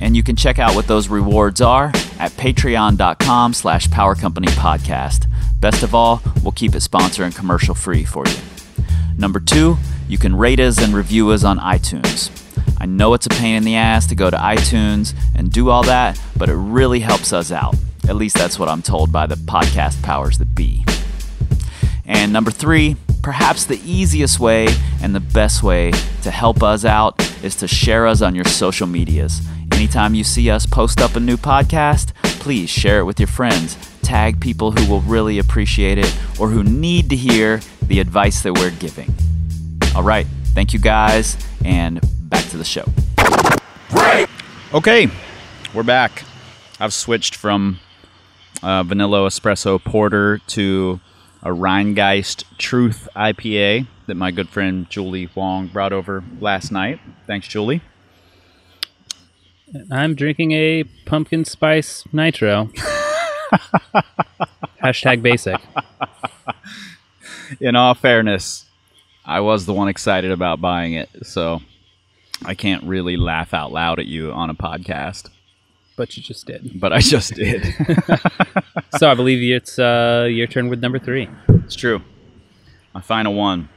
[0.01, 1.87] And you can check out what those rewards are
[2.19, 5.27] at patreon.com slash power company podcast.
[5.59, 8.35] Best of all, we'll keep it sponsor and commercial free for you.
[9.17, 12.31] Number two, you can rate us and review us on iTunes.
[12.79, 15.83] I know it's a pain in the ass to go to iTunes and do all
[15.83, 17.75] that, but it really helps us out.
[18.09, 20.85] At least that's what I'm told by the podcast powers that be.
[22.05, 24.67] And number three, perhaps the easiest way
[25.01, 25.91] and the best way
[26.23, 29.41] to help us out is to share us on your social medias.
[29.71, 33.77] Anytime you see us post up a new podcast, please share it with your friends.
[34.01, 38.53] Tag people who will really appreciate it or who need to hear the advice that
[38.53, 39.13] we're giving.
[39.95, 40.25] All right.
[40.57, 42.83] Thank you guys, and back to the show.
[44.73, 45.07] Okay,
[45.71, 46.23] we're back.
[46.79, 47.79] I've switched from
[48.63, 50.99] uh, vanilla espresso porter to
[51.47, 56.99] a Rhinegeist Truth IPA that my good friend Julie Wong brought over last night.
[57.25, 57.79] Thanks, Julie.
[59.89, 62.65] I'm drinking a pumpkin spice nitro.
[64.83, 65.55] Hashtag basic.
[67.61, 68.65] In all fairness,
[69.25, 71.61] I was the one excited about buying it, so
[72.43, 75.29] I can't really laugh out loud at you on a podcast,
[75.97, 76.79] But you just did.
[76.79, 77.63] but I just did.
[78.97, 81.27] So I believe it's uh, your turn with number three.
[81.49, 82.01] It's true.
[82.93, 83.67] My final one.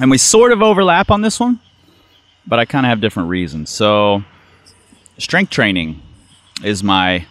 [0.00, 1.60] And we sort of overlap on this one,
[2.46, 3.70] but I kind of have different reasons.
[3.70, 4.24] So,
[5.18, 6.02] strength training
[6.64, 7.24] is my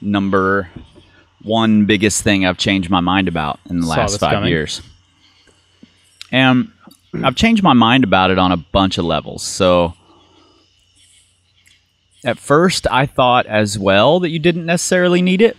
[0.00, 0.68] number
[1.42, 4.50] one biggest thing I've changed my mind about in the Saw last five coming.
[4.50, 4.82] years.
[6.30, 6.70] And
[7.24, 9.42] I've changed my mind about it on a bunch of levels.
[9.42, 9.94] So,
[12.24, 15.56] at first, I thought as well that you didn't necessarily need it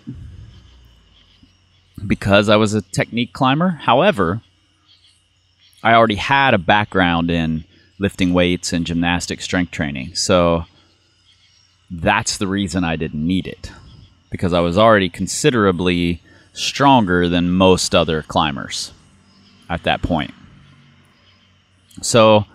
[2.05, 3.69] because I was a technique climber.
[3.69, 4.41] However,
[5.83, 7.65] I already had a background in
[7.99, 10.15] lifting weights and gymnastic strength training.
[10.15, 10.65] So
[11.89, 13.71] that's the reason I didn't need it
[14.29, 16.21] because I was already considerably
[16.53, 18.91] stronger than most other climbers
[19.69, 20.33] at that point.
[22.01, 22.45] So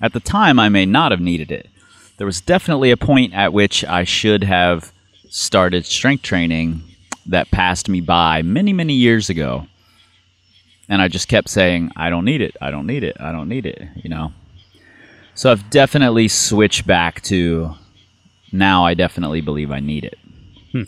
[0.00, 1.68] at the time, I may not have needed it.
[2.16, 4.92] There was definitely a point at which I should have
[5.28, 6.82] started strength training
[7.26, 9.66] that passed me by many, many years ago.
[10.88, 12.56] And I just kept saying, I don't need it.
[12.60, 13.16] I don't need it.
[13.18, 14.32] I don't need it, you know?
[15.34, 17.74] So I've definitely switched back to
[18.52, 20.18] now I definitely believe I need it.
[20.70, 20.82] Hmm.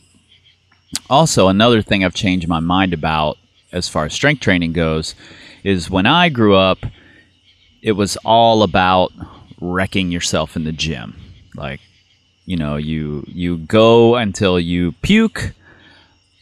[1.11, 3.39] Also, another thing I've changed my mind about
[3.73, 5.17] as far as strength training goes
[5.65, 6.79] is when I grew up,
[7.83, 9.11] it was all about
[9.61, 11.17] wrecking yourself in the gym.
[11.55, 11.81] Like,
[12.45, 15.53] you know, you you go until you puke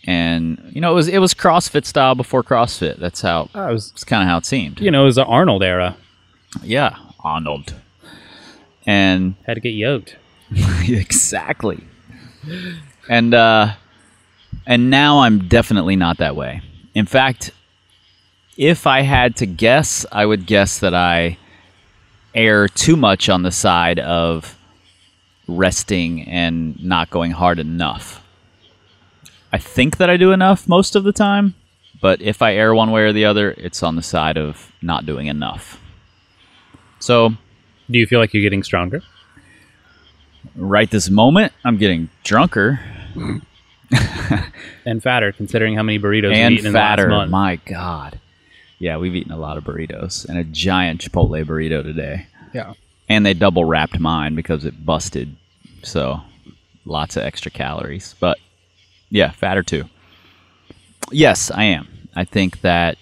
[0.06, 2.98] and you know it was it was CrossFit style before CrossFit.
[2.98, 4.80] That's how I was, it's kind of how it seemed.
[4.80, 5.96] you know, it was the Arnold era.
[6.62, 7.74] Yeah, Arnold.
[8.86, 10.16] And Had to get yoked.
[10.88, 11.84] exactly.
[13.08, 13.74] And uh
[14.66, 16.60] and now I'm definitely not that way.
[16.94, 17.50] In fact,
[18.56, 21.38] if I had to guess, I would guess that I
[22.34, 24.58] err too much on the side of
[25.46, 28.22] resting and not going hard enough.
[29.52, 31.54] I think that I do enough most of the time,
[32.00, 35.06] but if I err one way or the other, it's on the side of not
[35.06, 35.80] doing enough.
[36.98, 37.30] So,
[37.90, 39.02] Do you feel like you're getting stronger?
[40.56, 42.78] right this moment, I'm getting drunker
[44.86, 47.04] And fatter, considering how many burritos and you've eaten in the fatter.
[47.10, 47.30] last month.
[47.30, 48.20] My God.
[48.78, 52.26] Yeah, we've eaten a lot of burritos and a giant Chipotle burrito today.
[52.52, 52.74] Yeah.
[53.08, 55.36] And they double wrapped mine because it busted.
[55.82, 56.20] So
[56.84, 58.14] lots of extra calories.
[58.18, 58.38] But
[59.10, 59.84] yeah, fatter too.
[61.10, 62.08] Yes, I am.
[62.16, 62.96] I think that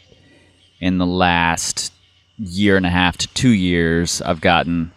[0.81, 1.93] in the last
[2.39, 4.93] year and a half to two years, I've gotten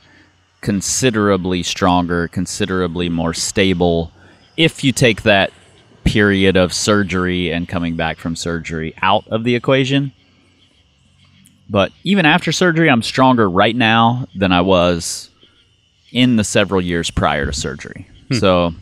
[0.62, 4.12] considerably stronger, considerably more stable.
[4.58, 5.52] If you take that
[6.06, 10.14] period of surgery and coming back from surgery out of the equation.
[11.70, 15.30] But even after surgery, I'm stronger right now than I was
[16.12, 18.08] in the several years prior to surgery.
[18.40, 18.74] So,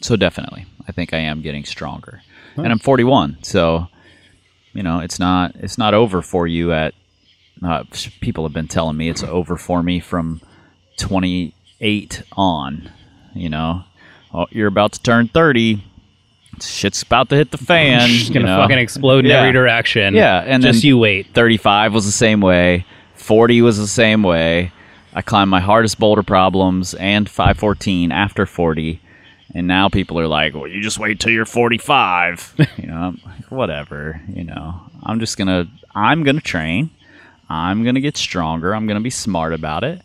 [0.00, 2.22] so definitely, I think I am getting stronger,
[2.56, 3.38] and I'm 41.
[3.42, 3.88] So,
[4.72, 6.94] you know, it's not it's not over for you at.
[7.62, 7.82] Uh,
[8.20, 10.40] people have been telling me it's over for me from
[10.98, 12.90] 28 on.
[13.34, 13.82] You know,
[14.32, 15.82] oh, you're about to turn 30.
[16.62, 18.08] Shit's about to hit the fan.
[18.10, 18.62] It's gonna you know?
[18.62, 19.40] fucking explode in Yeah.
[19.40, 20.14] every direction.
[20.14, 21.26] Yeah, and just then- you wait.
[21.34, 24.70] 35 was the same way 40 was the same way
[25.12, 29.00] i climbed my hardest boulder problems and 514 after 40
[29.54, 33.20] and now people are like well you just wait till you're 45 you know I'm
[33.26, 36.90] like, whatever you know i'm just gonna i'm gonna train
[37.50, 40.00] i'm gonna get stronger i'm gonna be smart about it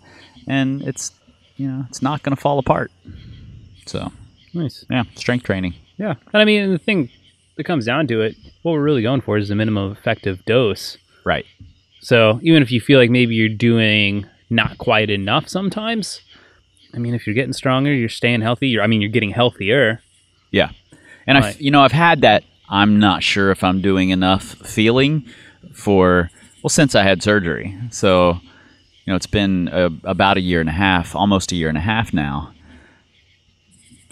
[0.48, 1.12] and it's
[1.58, 2.92] you know it's not gonna fall apart
[3.86, 4.12] so
[4.54, 4.86] Nice.
[4.90, 6.16] yeah strength training Yeah.
[6.34, 7.10] And I mean, the thing
[7.56, 10.98] that comes down to it, what we're really going for is the minimum effective dose.
[11.24, 11.46] right
[12.02, 16.22] So even if you feel like maybe you're doing not quite enough sometimes,
[16.94, 18.70] I mean, if you're getting stronger, you're staying healthy.
[18.70, 20.02] You're, I mean, you're getting healthier.
[20.52, 20.70] Yeah,
[21.26, 22.44] and I, you know, I've had that.
[22.70, 25.26] I'm not sure if I'm doing enough feeling
[25.74, 26.30] for
[26.62, 27.76] well since I had surgery.
[27.90, 28.40] So,
[29.06, 31.78] you know, it's been a, about a year and a half, almost a year and
[31.78, 32.54] a half now.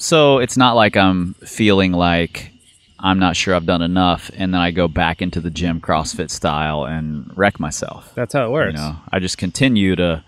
[0.01, 2.51] So it's not like I'm feeling like
[2.99, 6.31] I'm not sure I've done enough, and then I go back into the gym CrossFit
[6.31, 8.11] style and wreck myself.
[8.15, 8.73] That's how it works.
[8.73, 10.23] You know, I just continue to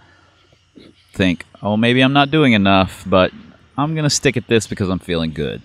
[1.14, 3.32] think, oh, maybe I'm not doing enough, but
[3.76, 5.64] I'm gonna stick at this because I'm feeling good.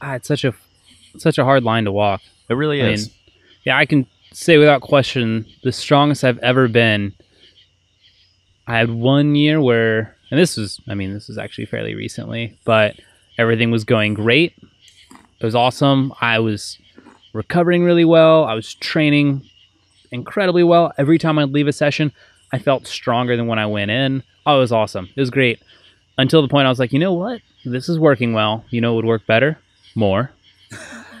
[0.00, 0.54] Ah, it's such a
[1.18, 2.22] such a hard line to walk.
[2.48, 3.08] It really I is.
[3.08, 3.14] mean,
[3.64, 7.12] yeah, I can say without question the strongest I've ever been.
[8.66, 12.56] I had one year where, and this was, I mean, this was actually fairly recently,
[12.64, 12.96] but
[13.38, 14.54] everything was going great.
[15.40, 16.12] It was awesome.
[16.20, 16.78] I was
[17.32, 18.44] recovering really well.
[18.44, 19.42] I was training
[20.10, 20.92] incredibly well.
[20.96, 22.12] Every time I'd leave a session,
[22.52, 24.22] I felt stronger than when I went in.
[24.46, 25.08] Oh, it was awesome.
[25.16, 25.60] It was great.
[26.16, 27.40] Until the point I was like, you know what?
[27.64, 28.64] This is working well.
[28.70, 29.58] You know it would work better?
[29.94, 30.30] More.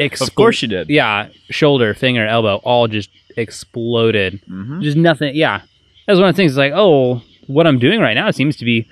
[0.00, 0.88] of course you did.
[0.88, 4.40] Yeah, shoulder, finger, elbow, all just exploded.
[4.46, 5.34] hmm Just nothing.
[5.36, 5.62] Yeah,
[6.06, 6.52] that's one of the things.
[6.52, 8.88] It's like, oh, what I'm doing right now seems to be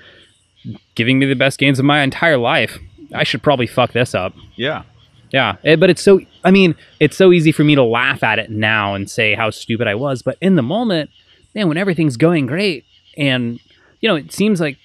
[0.94, 2.78] giving me the best gains of my entire life.
[3.14, 4.34] I should probably fuck this up.
[4.56, 4.84] Yeah.
[5.32, 6.20] Yeah, eh, but it's so.
[6.44, 9.48] I mean, it's so easy for me to laugh at it now and say how
[9.48, 10.20] stupid I was.
[10.22, 11.08] But in the moment,
[11.54, 12.84] man, when everything's going great,
[13.16, 13.58] and
[14.00, 14.76] you know, it seems like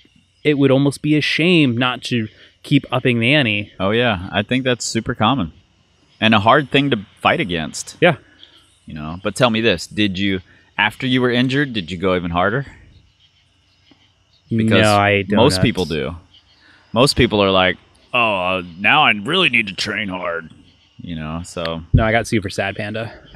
[0.45, 2.29] it would almost be a shame not to
[2.63, 3.73] keep upping the ante.
[3.77, 5.51] Oh yeah, I think that's super common,
[6.21, 7.97] and a hard thing to fight against.
[7.99, 8.15] Yeah.
[8.85, 10.39] You know, but tell me this: Did you,
[10.77, 12.67] after you were injured, did you go even harder?
[14.49, 15.37] Because no, I don't.
[15.37, 16.15] most people do.
[16.93, 17.77] Most people are like,
[18.13, 20.49] "Oh, uh, now I really need to train hard."
[21.01, 23.13] You know, so No, I got super sad, panda.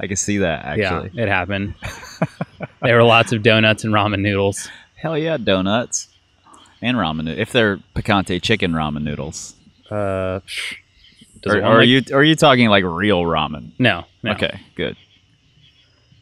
[0.00, 1.10] I can see that actually.
[1.12, 1.74] Yeah, it happened.
[2.82, 4.68] there were lots of donuts and ramen noodles.
[4.96, 6.08] Hell yeah, donuts
[6.82, 9.54] and ramen noo- if they're picante chicken ramen noodles.
[9.90, 10.40] Uh,
[11.46, 13.70] Or, or want, are you are you talking like real ramen?
[13.78, 14.04] No.
[14.22, 14.32] no.
[14.32, 14.96] Okay, good.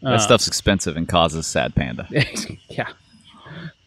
[0.04, 2.06] Uh, That stuff's expensive and causes sad panda.
[2.68, 2.88] yeah.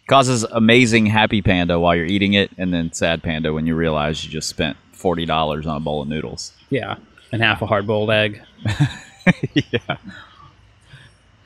[0.08, 4.24] causes amazing happy panda while you're eating it, and then sad panda when you realize
[4.24, 6.54] you just spent forty dollars on a bowl of noodles.
[6.70, 6.96] Yeah.
[7.32, 8.42] And half a hard boiled egg.
[9.54, 9.98] yeah.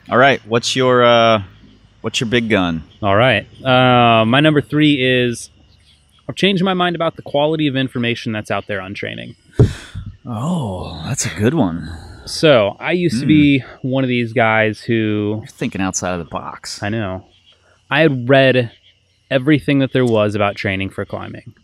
[0.08, 1.42] All right, what's your uh,
[2.02, 2.82] what's your big gun?
[3.02, 3.46] All right.
[3.64, 5.50] Uh, my number three is
[6.28, 9.34] I've changed my mind about the quality of information that's out there on training.
[10.24, 11.90] Oh, that's a good one.
[12.24, 13.88] So I used to be hmm.
[13.88, 16.82] one of these guys who You're thinking outside of the box.
[16.82, 17.26] I know
[17.90, 18.72] I had read
[19.30, 21.54] everything that there was about training for climbing,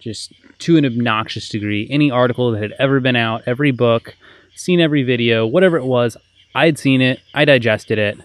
[0.00, 1.88] just to an obnoxious degree.
[1.90, 4.14] Any article that had ever been out, every book,
[4.54, 6.16] seen every video, whatever it was,
[6.54, 8.18] I'd seen it, I digested it,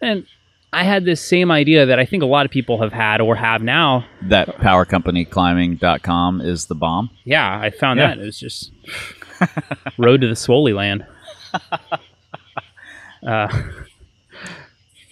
[0.00, 0.26] and
[0.72, 3.36] I had this same idea that I think a lot of people have had or
[3.36, 4.06] have now.
[4.22, 7.10] That powercompanyclimbing.com is the bomb.
[7.24, 8.08] Yeah, I found Yeah.
[8.08, 8.72] that it was just
[9.98, 11.06] road to the Swoley land.
[13.24, 13.46] Uh,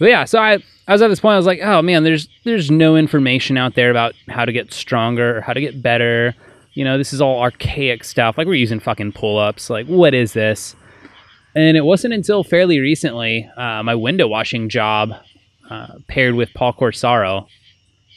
[0.00, 1.34] but yeah, so I I was at this point.
[1.34, 4.72] I was like, oh man, there's there's no information out there about how to get
[4.72, 6.34] stronger or how to get better.
[6.74, 8.36] You know, this is all archaic stuff.
[8.36, 9.70] Like we're using fucking pull ups.
[9.70, 10.74] Like what is this?
[11.54, 15.12] And it wasn't until fairly recently, uh, my window washing job
[15.70, 17.46] uh, paired with Paul Corsaro.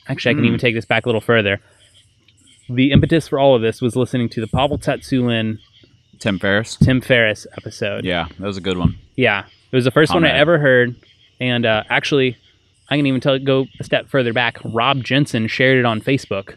[0.08, 0.48] Actually, I can Mm.
[0.48, 1.60] even take this back a little further.
[2.70, 5.60] The impetus for all of this was listening to the Pavel Tsatsouline
[6.24, 6.78] Tim Ferriss.
[6.78, 8.06] Tim Ferriss episode.
[8.06, 8.96] Yeah, that was a good one.
[9.18, 10.96] Yeah, it was the first one I ever heard,
[11.42, 12.38] and uh, actually,
[12.90, 14.58] I can even tell go a step further back.
[14.64, 16.56] Rob Jensen shared it on Facebook,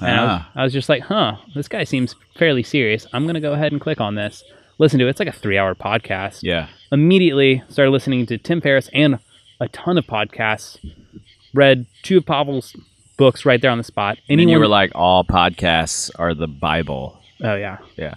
[0.00, 3.06] and I, was, Ah, I was just like, "Huh, this guy seems fairly serious.
[3.12, 4.42] I'm gonna go ahead and click on this,
[4.78, 5.10] listen to it.
[5.10, 6.68] It's like a three-hour podcast." yeah.
[6.90, 9.18] Immediately started listening to Tim Ferriss and
[9.60, 10.76] a ton of podcasts.
[11.54, 12.74] Read two of Pavel's
[13.16, 14.18] books right there on the spot.
[14.28, 17.20] And you were like, all podcasts are the Bible.
[17.42, 17.78] oh yeah.
[17.96, 18.14] Yeah.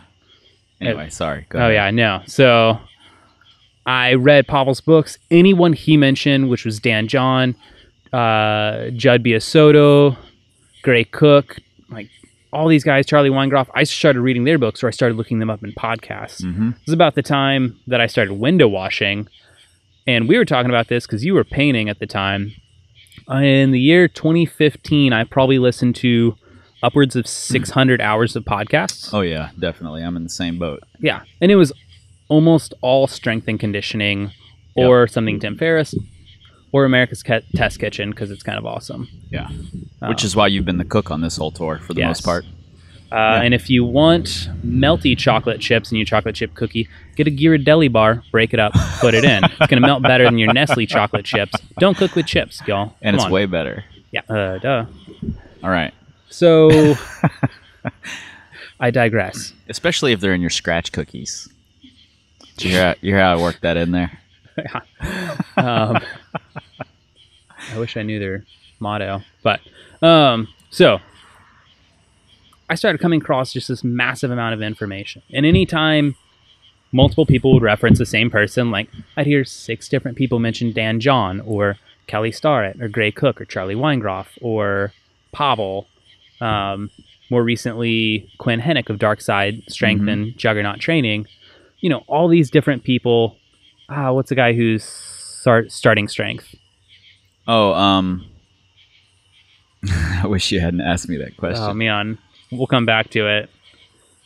[0.82, 1.46] Anyway, sorry.
[1.50, 1.74] Go Oh ahead.
[1.74, 2.22] yeah, I know.
[2.28, 2.80] So
[3.86, 5.18] I read Pavel's books.
[5.32, 7.56] Anyone he mentioned, which was Dan John,
[8.13, 10.18] uh, Judd Biasiotto,
[10.84, 11.58] Gray Cook,
[11.90, 12.10] like
[12.54, 13.68] all these guys, Charlie Weingroff.
[13.74, 16.42] I started reading their books, or I started looking them up in podcasts.
[16.44, 16.70] Mm-hmm.
[16.70, 19.28] It was about the time that I started window washing,
[20.06, 22.54] and we were talking about this because you were painting at the time.
[23.30, 26.36] In the year 2015, I probably listened to
[26.84, 29.13] upwards of 600 hours of podcasts.
[29.13, 30.04] Oh yeah, definitely.
[30.04, 30.84] I'm in the same boat.
[31.00, 31.71] Yeah, and it was
[32.30, 34.32] almost all strength and conditioning,
[34.75, 35.96] or something Tim Ferriss,
[36.71, 39.08] or America's Ca- Test Kitchen because it's kind of awesome.
[39.32, 39.50] Yeah.
[40.02, 42.08] Uh, Which is why you've been the cook on this whole tour for the Yes.
[42.10, 42.46] most part.
[43.10, 47.32] Uh, And if you want melty chocolate chips in your chocolate chip cookie, get a
[47.32, 49.46] Ghirardelli bar, break it up, put it in.
[49.46, 51.54] It's gonna melt better than your Nestle chocolate chips.
[51.80, 52.96] Don't cook with chips, y'all.
[53.02, 53.32] And Come it's on.
[53.32, 53.86] way better.
[54.12, 54.86] yeah, uh, duh.
[55.63, 55.94] All right.
[56.30, 56.96] So
[58.80, 59.54] I digress.
[59.69, 61.50] Especially if they're in your scratch cookies.
[62.60, 64.19] You hear how, you hear how I worked that in there?
[65.58, 66.00] um,
[67.73, 68.44] I wish I knew their
[68.80, 69.60] motto, but
[70.02, 71.00] um, So
[72.69, 75.21] I started coming across just this massive amount of information.
[75.32, 76.15] And anytime
[76.92, 81.00] multiple people would reference the same person, like I'd hear six different people mention Dan
[81.00, 84.94] John or Kelly Starrett or Gray Cook or Charlie Weingroff or
[85.32, 85.88] Pavel.
[86.42, 86.90] Um,
[87.29, 90.12] more recently, Quinn Henoch of Dark Side Strength Mhm.
[90.13, 91.27] and Juggernaut Training.
[91.79, 93.35] You know, all these different people.
[93.90, 96.56] Ah, what's the guy who's start, starting strength?
[97.48, 98.25] Oh, um,
[100.23, 101.63] I wish you hadn't asked me that question.
[101.63, 102.17] Oh man,
[102.52, 103.50] we'll come back to it.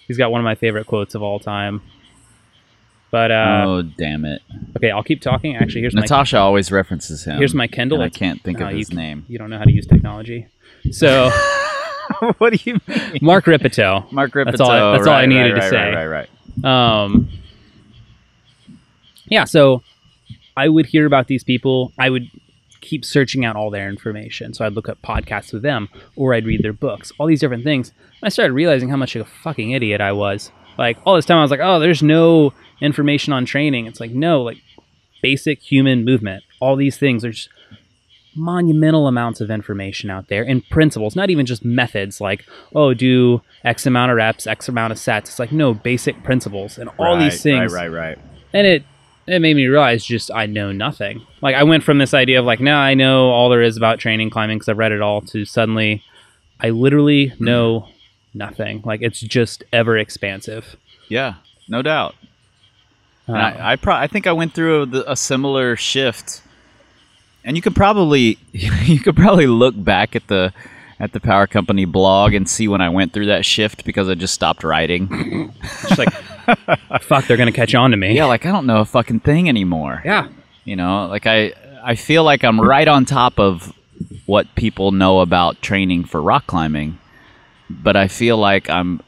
[0.07, 1.81] He's got one of my favorite quotes of all time.
[3.11, 4.41] But uh, oh, damn it!
[4.77, 5.57] okay, I'll keep talking.
[5.57, 7.37] Actually, here's Natasha always references him.
[7.39, 8.01] here's my Kindle.
[8.01, 9.25] I can't think of his can- name.
[9.27, 10.47] You don't know how to use technology.
[10.91, 11.29] So
[12.37, 13.19] what do you mean?
[13.21, 14.05] Mark Rippetoe.
[14.11, 14.51] Mark Rippetoe.
[14.57, 15.93] That's all I- that's all I needed right, to right, say.
[15.95, 16.29] Right, right,
[16.63, 17.03] right.
[17.03, 17.29] Um,
[19.25, 19.83] yeah, so
[20.57, 21.93] I would hear about these people.
[21.97, 22.29] I would
[22.81, 24.53] keep searching out all their information.
[24.53, 27.63] So I'd look up podcasts with them, or I'd read their books, all these different
[27.63, 27.89] things.
[27.89, 30.51] And I started realizing how much of a fucking idiot I was.
[30.77, 34.11] Like all this time, I was like, "Oh, there's no information on training." It's like,
[34.11, 34.57] no, like
[35.21, 36.43] basic human movement.
[36.59, 37.21] All these things.
[37.21, 37.49] There's
[38.35, 43.41] monumental amounts of information out there and principles, not even just methods like, oh, do
[43.63, 45.31] X amount of reps, X amount of sets.
[45.31, 47.73] It's like, no, basic principles and all Right, these things.
[47.73, 48.19] Right, right, right.
[48.53, 48.83] And it,
[49.27, 51.25] it made me realize just I know nothing.
[51.41, 53.99] Like, I went from this idea of like, now I know all there is about
[53.99, 56.03] training climbing because I've read it all to suddenly
[56.59, 57.89] I literally know
[58.33, 58.81] nothing.
[58.85, 60.75] Like, it's just ever expansive.
[61.09, 61.35] Yeah,
[61.67, 62.15] no doubt.
[63.27, 66.41] Uh, I, I, pro- I think I went through a, a similar shift,
[67.43, 70.53] and you could probably you could probably look back at the
[70.99, 74.13] at the Power Company blog and see when I went through that shift because I
[74.13, 75.51] just stopped writing.
[75.81, 76.13] just like,
[77.01, 78.15] fuck, they're going to catch on to me.
[78.15, 80.03] yeah, like I don't know a fucking thing anymore.
[80.05, 80.27] Yeah.
[80.63, 83.73] You know, like I I feel like I'm right on top of
[84.25, 86.99] what people know about training for rock climbing,
[87.69, 89.01] but I feel like I'm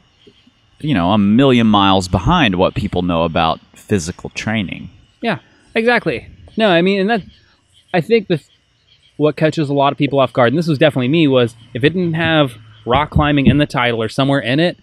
[0.84, 4.90] you know, a million miles behind what people know about physical training.
[5.22, 5.38] Yeah,
[5.74, 6.28] exactly.
[6.56, 7.22] No, I mean, and that
[7.94, 8.42] I think the
[9.16, 11.84] what catches a lot of people off guard, and this was definitely me, was if
[11.84, 14.76] it didn't have rock climbing in the title or somewhere in it,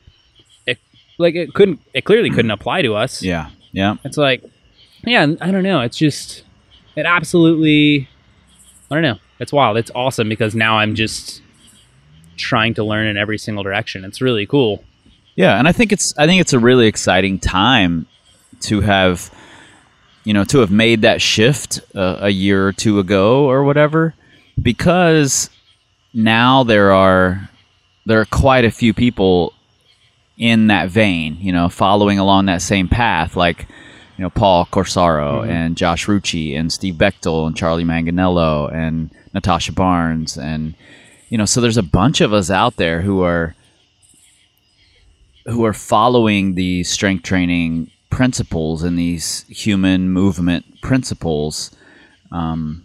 [0.66, 0.80] it
[1.18, 3.22] like it couldn't, it clearly couldn't apply to us.
[3.22, 3.50] Yeah.
[3.74, 3.96] Yeah.
[4.06, 4.44] It's like,
[5.04, 5.82] yeah, I don't know.
[5.82, 6.44] It's just,
[6.96, 8.08] it absolutely,
[8.90, 9.20] I don't know.
[9.40, 9.78] It's wild.
[9.78, 11.42] It's awesome because now I'm just
[12.38, 14.06] trying to learn in every single direction.
[14.06, 14.84] It's really cool.
[15.36, 18.06] Yeah, and I think it's I think it's a really exciting time
[18.62, 19.34] to have
[20.24, 24.14] you know to have made that shift uh, a year or two ago or whatever
[24.62, 25.50] because
[26.14, 27.50] now there are
[28.06, 29.54] there are quite a few people
[30.42, 33.68] in that vein, you know, following along that same path like
[34.18, 39.72] you know Paul Corsaro and Josh Rucci and Steve Bechtel and Charlie Manganiello and Natasha
[39.72, 40.74] Barnes and
[41.30, 43.56] you know so there's a bunch of us out there who are
[45.46, 51.72] who are following the strength training principles and these human movement principles
[52.32, 52.84] um,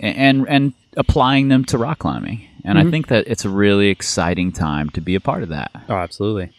[0.00, 4.50] and and applying them to rock climbing and i think that it's a really exciting
[4.50, 6.50] time to be a part of that Oh, absolutely.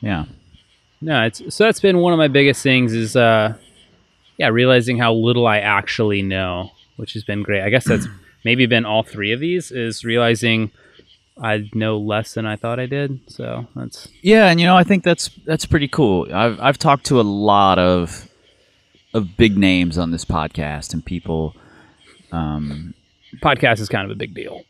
[0.00, 0.24] yeah
[1.00, 3.54] No, it's so that's been one of my biggest things is uh
[4.38, 7.62] yeah, realizing how little I actually know, which has been great.
[7.62, 8.08] I guess that's
[8.44, 10.70] maybe been all three of these is realizing
[11.40, 13.20] I know less than I thought I did.
[13.26, 17.06] So that's yeah and you know i think that's that's pretty cool i've i've talked
[17.06, 18.28] to a lot of
[19.14, 21.54] of big names on this podcast and people
[22.32, 22.94] um
[23.40, 24.62] podcast is kind of a big deal.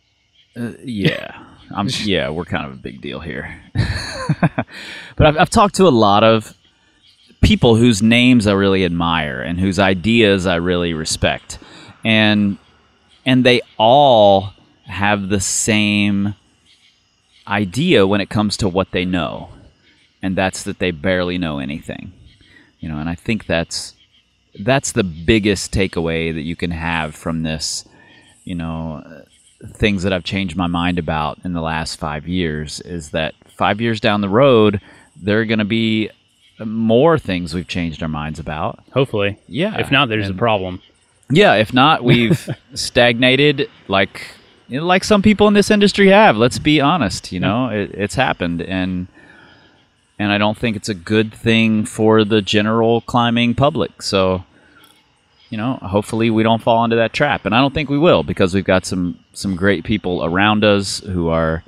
[0.56, 1.88] Uh, yeah, I'm.
[2.04, 3.62] Yeah, we're kind of a big deal here.
[5.16, 6.56] but I've, I've talked to a lot of
[7.40, 11.58] people whose names I really admire and whose ideas I really respect,
[12.04, 12.58] and
[13.24, 14.52] and they all
[14.84, 16.34] have the same
[17.46, 19.50] idea when it comes to what they know,
[20.22, 22.12] and that's that they barely know anything.
[22.80, 23.94] You know, and I think that's
[24.58, 27.86] that's the biggest takeaway that you can have from this.
[28.44, 29.24] You know,
[29.66, 33.80] things that I've changed my mind about in the last five years is that five
[33.80, 34.80] years down the road,
[35.16, 36.10] there are going to be
[36.64, 38.82] more things we've changed our minds about.
[38.92, 39.38] Hopefully.
[39.46, 39.78] Yeah.
[39.78, 40.82] If not, there's a problem.
[41.30, 41.54] Yeah.
[41.54, 44.34] If not, we've stagnated like
[44.72, 46.36] you know, like some people in this industry have.
[46.36, 47.30] Let's be honest.
[47.30, 49.06] You know, it, it's happened, and
[50.18, 54.02] and I don't think it's a good thing for the general climbing public.
[54.02, 54.44] So.
[55.50, 58.22] You know, hopefully we don't fall into that trap, and I don't think we will
[58.22, 61.62] because we've got some some great people around us who are,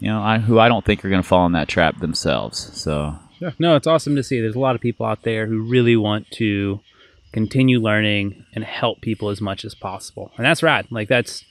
[0.00, 2.76] you know, I, who I don't think are going to fall in that trap themselves.
[2.76, 3.50] So Yeah.
[3.58, 4.40] No, it's awesome to see.
[4.40, 6.80] There's a lot of people out there who really want to
[7.32, 10.86] continue learning and help people as much as possible, and that's rad.
[10.90, 11.44] Like that's,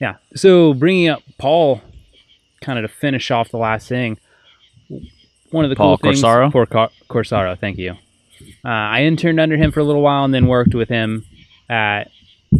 [0.00, 0.16] yeah.
[0.34, 1.80] So bringing up Paul,
[2.60, 4.18] kind of to finish off the last thing,
[5.50, 6.22] one of the Paul cool things.
[6.22, 6.52] Corsaro?
[6.52, 7.92] Paul Cor- Corsaro, thank you.
[8.64, 11.24] Uh, I interned under him for a little while and then worked with him
[11.68, 12.10] at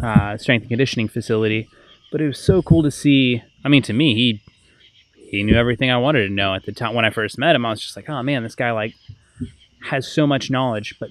[0.02, 1.68] uh, strength and conditioning facility.
[2.12, 3.42] But it was so cool to see.
[3.64, 4.40] I mean, to me, he
[5.28, 7.66] he knew everything I wanted to know at the time when I first met him.
[7.66, 8.94] I was just like, oh man, this guy like
[9.90, 11.10] has so much knowledge, but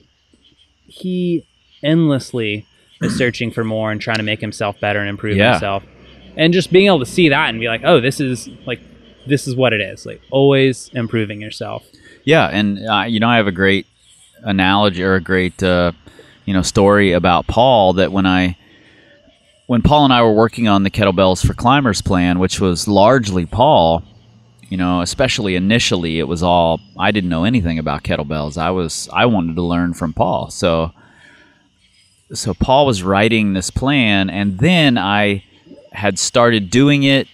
[0.87, 1.45] he
[1.83, 2.65] endlessly
[3.01, 5.51] is searching for more and trying to make himself better and improve Yeah.
[5.51, 5.83] himself.
[6.37, 8.81] And just being able to see that and be like, oh, this is like
[9.25, 10.05] this is what it is.
[10.05, 11.83] Like always improving yourself.
[12.23, 13.85] Yeah, and uh, you know, I have a great
[14.41, 15.91] analogy or a great uh,
[16.45, 18.57] you know story about Paul that when I
[19.67, 23.45] when Paul and I were working on the kettlebells for climbers plan, which was largely
[23.45, 24.03] Paul,
[24.69, 28.57] you know, especially initially, it was all I didn't know anything about kettlebells.
[28.57, 30.91] I was I wanted to learn from Paul, so
[32.33, 35.43] so Paul was writing this plan, and then I
[35.95, 37.27] had started doing it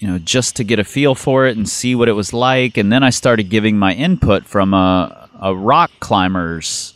[0.00, 2.78] you know, just to get a feel for it and see what it was like.
[2.78, 6.94] And then I started giving my input from a, a rock climber's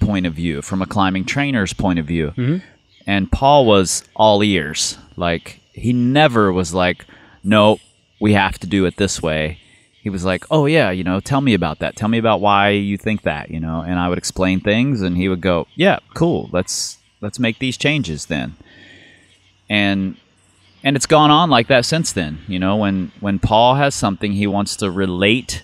[0.00, 2.32] point of view, from a climbing trainer's point of view.
[2.36, 2.58] Mm-hmm.
[3.06, 4.98] And Paul was all ears.
[5.16, 7.06] Like, he never was like,
[7.44, 7.78] no,
[8.20, 9.58] we have to do it this way.
[10.02, 11.94] He was like, oh, yeah, you know, tell me about that.
[11.94, 13.82] Tell me about why you think that, you know.
[13.82, 16.50] And I would explain things, and he would go, yeah, cool.
[16.52, 18.56] Let's let's make these changes then.
[19.70, 20.16] And
[20.84, 22.38] and it's gone on like that since then.
[22.48, 25.62] You know, when when Paul has something he wants to relate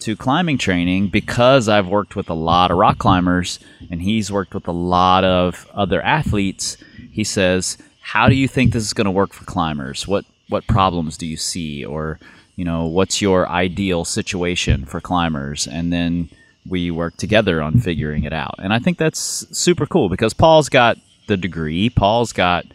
[0.00, 3.58] to climbing training, because I've worked with a lot of rock climbers
[3.90, 6.76] and he's worked with a lot of other athletes,
[7.12, 10.08] he says, "How do you think this is going to work for climbers?
[10.08, 12.18] What what problems do you see, or
[12.56, 16.28] you know, what's your ideal situation for climbers?" And then
[16.68, 18.54] we work together on figuring it out.
[18.58, 22.66] And I think that's super cool because Paul's got the degree, Paul's got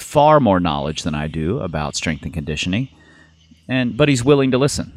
[0.00, 2.88] far more knowledge than I do about strength and conditioning,
[3.68, 4.92] and but he's willing to listen.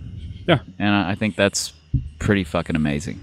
[0.47, 0.59] Yeah.
[0.77, 1.71] and I think that's
[2.19, 3.19] pretty fucking amazing.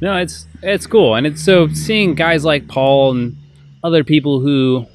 [0.00, 3.36] No, it's it's cool, and it's so seeing guys like Paul and
[3.82, 4.86] other people who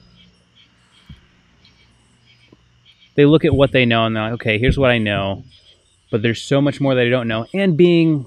[3.15, 5.43] they look at what they know and they're like, okay, here's what I know,
[6.11, 7.45] but there's so much more that I don't know.
[7.53, 8.25] And being,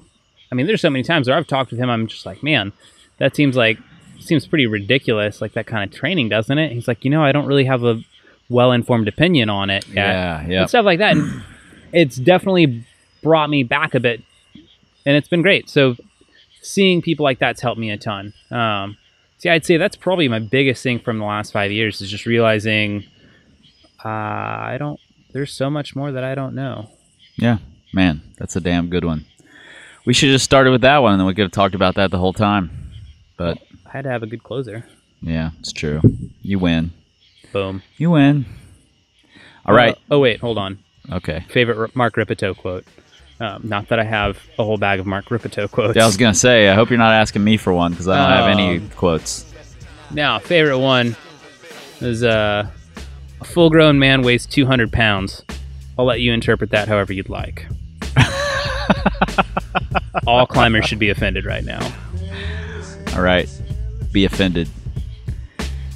[0.51, 2.71] I mean, there's so many times where I've talked with him, I'm just like, man,
[3.17, 3.77] that seems like
[4.19, 6.71] seems pretty ridiculous, like that kind of training, doesn't it?
[6.71, 8.01] He's like, you know, I don't really have a
[8.49, 10.59] well informed opinion on it yet Yeah, yeah.
[10.61, 11.17] and stuff like that.
[11.17, 11.43] And
[11.93, 12.85] it's definitely
[13.23, 14.21] brought me back a bit,
[15.05, 15.69] and it's been great.
[15.69, 15.95] So
[16.61, 18.33] seeing people like that's helped me a ton.
[18.51, 18.97] Um,
[19.37, 22.25] see, I'd say that's probably my biggest thing from the last five years is just
[22.25, 23.05] realizing
[24.03, 24.99] uh, I don't.
[25.33, 26.89] There's so much more that I don't know.
[27.35, 27.57] Yeah,
[27.93, 29.25] man, that's a damn good one.
[30.05, 31.95] We should have just started with that one, and then we could have talked about
[31.95, 32.71] that the whole time.
[33.35, 33.57] But
[33.87, 34.85] I had to have a good closer.
[35.21, 36.01] yeah, it's true.
[36.41, 36.91] You win.
[37.53, 37.81] Boom.
[37.97, 38.45] You win.
[39.65, 39.95] All right.
[39.95, 40.79] Uh, oh wait, hold on.
[41.11, 41.45] Okay.
[41.49, 42.85] Favorite Mark Rippetoe quote.
[43.39, 45.95] Um, not that I have a whole bag of Mark Rippetoe quotes.
[45.95, 46.69] Yeah, I was gonna say.
[46.69, 49.45] I hope you're not asking me for one because I don't have any Um, quotes.
[50.11, 51.15] Now, favorite one
[52.01, 52.67] is uh,
[53.41, 55.43] a full grown man weighs 200 pounds.
[55.99, 57.67] I'll let you interpret that however you'd like.
[60.27, 61.79] All climbers should be offended right now.
[63.15, 63.49] All right.
[64.11, 64.69] Be offended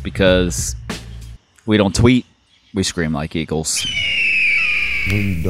[0.03, 0.76] because
[1.66, 2.26] we don't tweet.
[2.74, 3.86] We scream like eagles.
[5.07, 5.43] This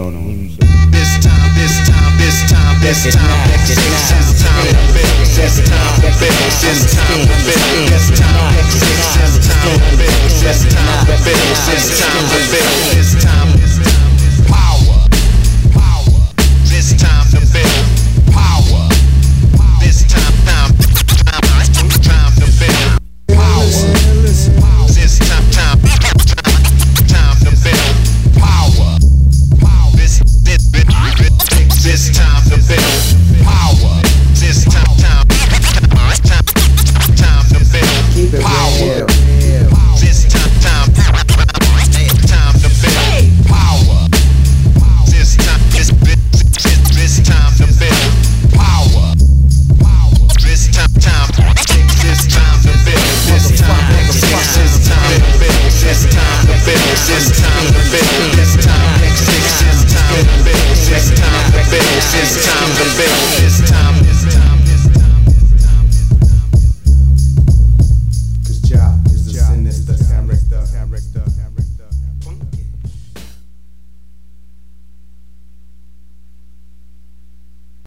[1.19, 5.21] time, this time, this time, this time, this time to build.
[5.35, 6.39] This time to build.
[6.61, 7.91] This time to build.
[7.91, 10.31] This time, this time to build.
[10.41, 11.45] This time to build.
[11.67, 12.95] This time to build.
[12.95, 13.50] This time,